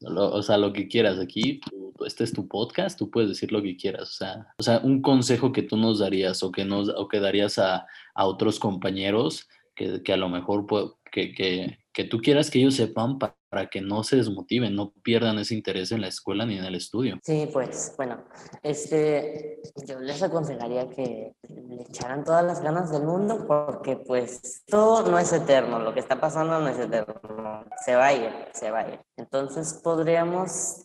o 0.00 0.42
sea, 0.42 0.58
lo 0.58 0.72
que 0.72 0.88
quieras 0.88 1.18
aquí, 1.18 1.60
este 2.06 2.24
es 2.24 2.32
tu 2.32 2.46
podcast, 2.46 2.98
tú 2.98 3.10
puedes 3.10 3.28
decir 3.28 3.52
lo 3.52 3.62
que 3.62 3.76
quieras, 3.76 4.10
o 4.10 4.12
sea, 4.12 4.54
o 4.58 4.62
sea 4.62 4.80
un 4.82 5.02
consejo 5.02 5.52
que 5.52 5.62
tú 5.62 5.76
nos 5.76 5.98
darías 5.98 6.42
o 6.42 6.52
que, 6.52 6.64
nos, 6.64 6.88
o 6.88 7.08
que 7.08 7.20
darías 7.20 7.58
a, 7.58 7.86
a 8.14 8.26
otros 8.26 8.58
compañeros 8.58 9.48
que, 9.78 10.02
que, 10.02 10.12
a 10.12 10.16
lo 10.16 10.28
mejor 10.28 10.66
que, 11.10 11.32
que, 11.32 11.78
que, 11.92 12.04
tú 12.04 12.18
quieras 12.18 12.50
que 12.50 12.58
ellos 12.58 12.74
sepan 12.74 13.18
para, 13.18 13.36
para 13.48 13.68
que 13.68 13.80
no 13.80 14.02
se 14.02 14.16
desmotiven, 14.16 14.74
no 14.74 14.92
pierdan 15.02 15.38
ese 15.38 15.54
interés 15.54 15.92
en 15.92 16.00
la 16.00 16.08
escuela 16.08 16.44
ni 16.44 16.58
en 16.58 16.64
el 16.64 16.74
estudio. 16.74 17.18
Sí, 17.22 17.48
pues 17.52 17.94
bueno, 17.96 18.24
este, 18.62 19.62
yo 19.86 20.00
les 20.00 20.22
aconsejaría 20.22 20.88
que 20.90 21.32
le 21.48 21.82
echaran 21.82 22.24
todas 22.24 22.44
las 22.44 22.60
ganas 22.60 22.90
del 22.90 23.04
mundo 23.04 23.46
porque 23.46 23.96
pues 23.96 24.64
todo 24.66 25.08
no 25.08 25.18
es 25.18 25.32
eterno, 25.32 25.78
lo 25.78 25.94
que 25.94 26.00
está 26.00 26.20
pasando 26.20 26.58
no 26.60 26.68
es 26.68 26.78
eterno, 26.78 27.64
se 27.84 27.94
va 27.94 28.06
a 28.06 28.12
ir, 28.12 28.30
se 28.52 28.70
va 28.70 28.80
a 28.80 28.88
ir. 28.88 29.00
Entonces 29.16 29.80
podríamos, 29.82 30.84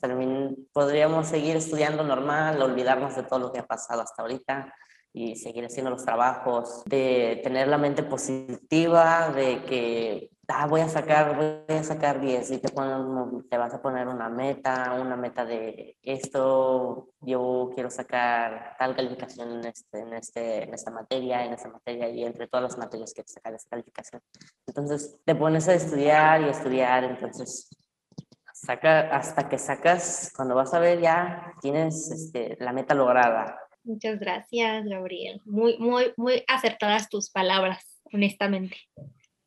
podríamos 0.72 1.28
seguir 1.28 1.56
estudiando 1.56 2.04
normal, 2.04 2.62
olvidarnos 2.62 3.16
de 3.16 3.24
todo 3.24 3.40
lo 3.40 3.52
que 3.52 3.60
ha 3.60 3.66
pasado 3.66 4.02
hasta 4.02 4.22
ahorita 4.22 4.74
y 5.14 5.36
seguir 5.36 5.66
haciendo 5.66 5.92
los 5.92 6.04
trabajos, 6.04 6.84
de 6.86 7.40
tener 7.44 7.68
la 7.68 7.78
mente 7.78 8.04
positiva, 8.04 9.30
de 9.30 9.64
que 9.64 10.30
ah, 10.48 10.68
voy 10.68 10.82
a 10.82 10.90
sacar, 10.90 11.36
voy 11.36 11.78
a 11.78 11.84
sacar 11.84 12.20
10 12.20 12.52
y 12.52 12.58
te, 12.58 12.70
te 12.70 13.58
vas 13.58 13.74
a 13.74 13.82
poner 13.82 14.08
una 14.08 14.30
meta, 14.30 14.98
una 15.00 15.16
meta 15.16 15.46
de 15.46 15.98
esto, 16.02 17.10
yo 17.22 17.72
quiero 17.74 17.90
sacar 17.90 18.76
tal 18.78 18.96
calificación 18.96 19.52
en, 19.52 19.66
este, 19.66 20.00
en, 20.00 20.14
este, 20.14 20.64
en 20.64 20.74
esta 20.74 20.92
materia, 20.92 21.46
en 21.46 21.54
esta 21.54 21.70
materia 21.70 22.10
y 22.10 22.24
entre 22.24 22.48
todas 22.48 22.64
las 22.64 22.78
materias 22.78 23.14
que 23.14 23.24
sacar 23.26 23.54
esa 23.54 23.70
calificación. 23.70 24.22
Entonces 24.68 25.20
te 25.26 25.36
pones 25.36 25.68
a 25.68 25.74
estudiar 25.74 26.42
y 26.42 26.50
estudiar, 26.50 27.04
entonces 27.04 27.70
saca, 28.54 29.16
hasta 29.16 29.50
que 29.50 29.58
sacas, 29.58 30.32
cuando 30.36 30.56
vas 30.56 30.74
a 30.74 30.80
ver 30.80 31.02
ya 31.02 31.54
tienes 31.62 32.10
este, 32.12 32.58
la 32.60 32.74
meta 32.74 32.94
lograda. 32.94 33.60
Muchas 33.84 34.20
gracias, 34.20 34.86
Gabriel. 34.86 35.42
Muy, 35.46 35.78
muy, 35.78 36.14
muy 36.18 36.44
acertadas 36.48 37.10
tus 37.10 37.30
palabras, 37.30 38.02
honestamente 38.12 38.78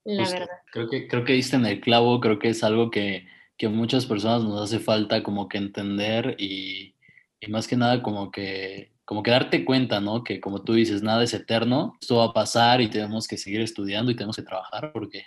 la 0.07 0.31
verdad. 0.31 0.59
Creo 0.73 0.89
que, 0.89 1.09
creo 1.09 1.25
que 1.25 1.33
diste 1.33 1.57
en 1.57 1.67
el 1.67 1.81
clavo, 1.81 2.21
creo 2.21 2.39
que 2.39 2.49
es 2.49 2.63
algo 2.63 2.91
que, 2.91 3.27
que 3.57 3.69
muchas 3.69 4.07
personas 4.07 4.45
nos 4.45 4.63
hace 4.63 4.79
falta 4.79 5.23
como 5.23 5.49
que 5.49 5.59
entender 5.59 6.37
y, 6.39 6.95
y, 7.41 7.51
más 7.51 7.67
que 7.67 7.77
nada 7.77 8.03
como 8.03 8.31
que, 8.31 8.93
como 9.05 9.23
que 9.23 9.33
darte 9.33 9.65
cuenta, 9.65 10.01
¿no? 10.01 10.23
Que 10.23 10.41
como 10.41 10.63
tú 10.63 10.75
dices, 10.75 11.03
nada 11.03 11.25
es 11.25 11.35
eterno, 11.35 11.97
esto 12.01 12.17
va 12.17 12.27
a 12.27 12.33
pasar 12.33 12.81
y 12.81 12.89
tenemos 12.89 13.27
que 13.27 13.37
seguir 13.37 13.61
estudiando 13.61 14.11
y 14.11 14.17
tenemos 14.17 14.37
que 14.37 14.43
trabajar 14.43 14.93
porque 14.93 15.27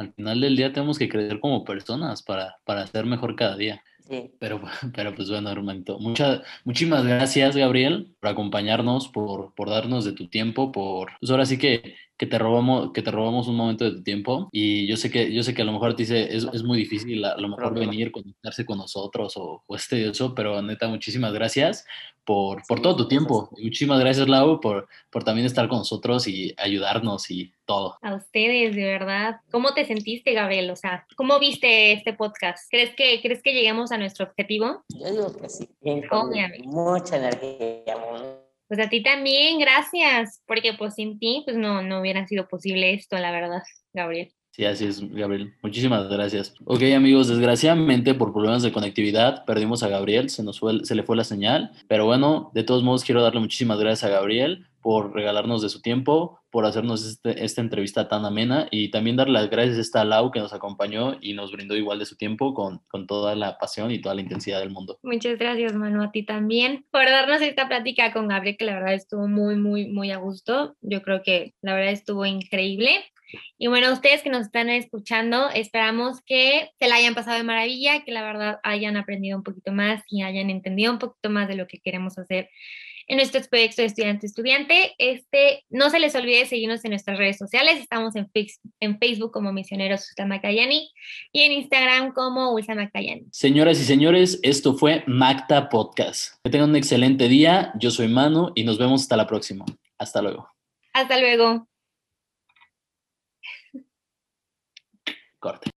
al 0.00 0.14
final 0.14 0.40
del 0.40 0.56
día 0.56 0.72
tenemos 0.72 0.98
que 0.98 1.08
crecer 1.08 1.40
como 1.40 1.62
personas 1.64 2.22
para, 2.22 2.56
para 2.64 2.86
ser 2.86 3.04
mejor 3.04 3.36
cada 3.36 3.56
día. 3.56 3.82
Sí. 4.08 4.32
Pero, 4.38 4.62
pero 4.94 5.14
pues 5.14 5.28
bueno, 5.28 5.50
hermanito, 5.50 5.98
muchas, 5.98 6.40
muchísimas 6.64 7.04
gracias, 7.04 7.54
Gabriel, 7.54 8.14
por 8.18 8.30
acompañarnos, 8.30 9.08
por, 9.08 9.54
por 9.54 9.68
darnos 9.68 10.04
de 10.04 10.12
tu 10.12 10.28
tiempo, 10.28 10.72
por, 10.72 11.12
pues 11.20 11.30
ahora 11.30 11.44
sí 11.44 11.58
que 11.58 11.96
que 12.20 12.26
te 12.26 12.38
robamos, 12.38 12.92
que 12.92 13.00
te 13.00 13.10
robamos 13.10 13.48
un 13.48 13.56
momento 13.56 13.86
de 13.86 13.92
tu 13.92 14.02
tiempo 14.02 14.50
y 14.52 14.86
yo 14.86 14.98
sé 14.98 15.10
que, 15.10 15.32
yo 15.32 15.42
sé 15.42 15.54
que 15.54 15.62
a 15.62 15.64
lo 15.64 15.72
mejor 15.72 15.96
te 15.96 16.02
dice, 16.02 16.36
es, 16.36 16.46
es 16.52 16.62
muy 16.62 16.76
difícil 16.76 17.24
a, 17.24 17.34
lo 17.38 17.48
mejor 17.48 17.72
venir, 17.72 18.12
conectarse 18.12 18.66
con 18.66 18.76
nosotros 18.76 19.38
o, 19.38 19.62
o 19.66 19.74
este 19.74 20.06
eso, 20.06 20.34
pero 20.34 20.60
neta, 20.60 20.86
muchísimas 20.86 21.32
gracias 21.32 21.86
por, 22.26 22.60
por 22.68 22.82
todo 22.82 22.94
tu 22.94 23.08
tiempo. 23.08 23.48
muchísimas 23.52 23.98
gracias, 24.00 24.28
Lau, 24.28 24.60
por, 24.60 24.86
por 25.08 25.24
también 25.24 25.46
estar 25.46 25.66
con 25.68 25.78
nosotros 25.78 26.28
y 26.28 26.52
ayudarnos 26.58 27.30
y 27.30 27.54
todo. 27.64 27.96
A 28.02 28.16
ustedes, 28.16 28.76
de 28.76 28.84
verdad. 28.84 29.40
¿Cómo 29.50 29.72
te 29.72 29.86
sentiste, 29.86 30.34
Gabriel? 30.34 30.70
O 30.70 30.76
sea, 30.76 31.06
¿cómo 31.16 31.38
viste 31.38 31.92
este 31.92 32.12
podcast? 32.12 32.70
¿Crees 32.70 32.94
que, 32.94 33.22
¿crees 33.22 33.42
que 33.42 33.54
lleguemos 33.54 33.92
a 33.92 33.96
nuestro 33.96 34.26
objetivo? 34.26 34.84
Yo 34.90 35.10
digo 35.10 35.36
que 35.40 35.48
sí. 35.48 35.70
Obviamente. 36.10 36.68
Mucha 36.68 37.16
energía, 37.16 37.96
pues 38.70 38.80
a 38.80 38.88
ti 38.88 39.02
también, 39.02 39.58
gracias, 39.58 40.42
porque 40.46 40.74
pues 40.74 40.94
sin 40.94 41.18
ti 41.18 41.42
pues 41.44 41.56
no, 41.56 41.82
no 41.82 42.00
hubiera 42.00 42.24
sido 42.28 42.46
posible 42.46 42.94
esto, 42.94 43.18
la 43.18 43.32
verdad, 43.32 43.62
Gabriel. 43.92 44.32
Sí, 44.50 44.64
así 44.64 44.84
es, 44.86 45.00
Gabriel. 45.12 45.54
Muchísimas 45.62 46.08
gracias. 46.08 46.54
Ok, 46.64 46.82
amigos, 46.94 47.28
desgraciadamente 47.28 48.14
por 48.14 48.32
problemas 48.32 48.62
de 48.62 48.72
conectividad 48.72 49.44
perdimos 49.44 49.82
a 49.82 49.88
Gabriel, 49.88 50.28
se, 50.28 50.42
nos 50.42 50.58
fue, 50.58 50.84
se 50.84 50.94
le 50.94 51.04
fue 51.04 51.16
la 51.16 51.24
señal, 51.24 51.70
pero 51.88 52.04
bueno, 52.04 52.50
de 52.54 52.64
todos 52.64 52.82
modos 52.82 53.04
quiero 53.04 53.22
darle 53.22 53.40
muchísimas 53.40 53.78
gracias 53.78 54.10
a 54.10 54.14
Gabriel 54.14 54.66
por 54.82 55.14
regalarnos 55.14 55.62
de 55.62 55.68
su 55.68 55.82
tiempo, 55.82 56.40
por 56.50 56.64
hacernos 56.64 57.06
este, 57.06 57.44
esta 57.44 57.60
entrevista 57.60 58.08
tan 58.08 58.24
amena 58.24 58.66
y 58.70 58.90
también 58.90 59.16
darle 59.16 59.34
las 59.34 59.50
gracias 59.50 59.78
a 59.78 59.80
esta 59.82 60.04
Lau 60.04 60.30
que 60.30 60.40
nos 60.40 60.52
acompañó 60.52 61.16
y 61.20 61.34
nos 61.34 61.52
brindó 61.52 61.76
igual 61.76 61.98
de 61.98 62.06
su 62.06 62.16
tiempo 62.16 62.54
con, 62.54 62.80
con 62.88 63.06
toda 63.06 63.34
la 63.34 63.58
pasión 63.58 63.90
y 63.90 64.00
toda 64.00 64.14
la 64.14 64.22
intensidad 64.22 64.58
del 64.60 64.70
mundo. 64.70 64.98
Muchas 65.02 65.38
gracias, 65.38 65.74
Manu, 65.74 66.02
a 66.02 66.10
ti 66.10 66.24
también 66.24 66.84
por 66.90 67.04
darnos 67.04 67.42
esta 67.42 67.68
plática 67.68 68.12
con 68.12 68.28
Gabriel, 68.28 68.56
que 68.58 68.64
la 68.64 68.74
verdad 68.74 68.94
estuvo 68.94 69.28
muy, 69.28 69.56
muy, 69.56 69.86
muy 69.86 70.10
a 70.10 70.16
gusto. 70.16 70.76
Yo 70.80 71.02
creo 71.02 71.22
que 71.22 71.54
la 71.62 71.74
verdad 71.74 71.92
estuvo 71.92 72.24
increíble. 72.26 72.90
Y 73.58 73.68
bueno, 73.68 73.92
ustedes 73.92 74.22
que 74.22 74.30
nos 74.30 74.46
están 74.46 74.70
escuchando, 74.70 75.50
esperamos 75.50 76.20
que 76.22 76.70
se 76.78 76.88
la 76.88 76.96
hayan 76.96 77.14
pasado 77.14 77.36
de 77.36 77.44
maravilla, 77.44 78.04
que 78.04 78.12
la 78.12 78.22
verdad 78.22 78.58
hayan 78.62 78.96
aprendido 78.96 79.36
un 79.36 79.44
poquito 79.44 79.72
más 79.72 80.02
y 80.08 80.22
hayan 80.22 80.50
entendido 80.50 80.92
un 80.92 80.98
poquito 80.98 81.30
más 81.30 81.48
de 81.48 81.56
lo 81.56 81.66
que 81.66 81.78
queremos 81.78 82.18
hacer 82.18 82.48
en 83.10 83.16
nuestro 83.16 83.40
proyecto 83.50 83.82
de 83.82 83.86
estudiante 83.86 84.26
estudiante. 84.26 84.94
Este, 84.96 85.64
no 85.68 85.90
se 85.90 85.98
les 85.98 86.14
olvide 86.14 86.46
seguirnos 86.46 86.84
en 86.84 86.92
nuestras 86.92 87.18
redes 87.18 87.38
sociales. 87.38 87.80
Estamos 87.80 88.14
en, 88.14 88.30
en 88.78 88.98
Facebook 89.00 89.32
como 89.32 89.52
Misioneros 89.52 90.06
Ulsa 90.16 90.50
y 91.32 91.40
en 91.40 91.52
Instagram 91.52 92.12
como 92.12 92.52
Ulsa 92.52 92.76
Macayani. 92.76 93.26
Señoras 93.32 93.80
y 93.80 93.84
señores, 93.84 94.38
esto 94.44 94.74
fue 94.74 95.02
Macta 95.08 95.68
Podcast. 95.68 96.36
Que 96.44 96.50
tengan 96.50 96.70
un 96.70 96.76
excelente 96.76 97.26
día. 97.26 97.72
Yo 97.80 97.90
soy 97.90 98.06
Manu 98.06 98.52
y 98.54 98.62
nos 98.62 98.78
vemos 98.78 99.02
hasta 99.02 99.16
la 99.16 99.26
próxima. 99.26 99.64
Hasta 99.98 100.22
luego. 100.22 100.48
Hasta 100.92 101.18
luego. 101.18 101.66
Corte. 105.40 105.70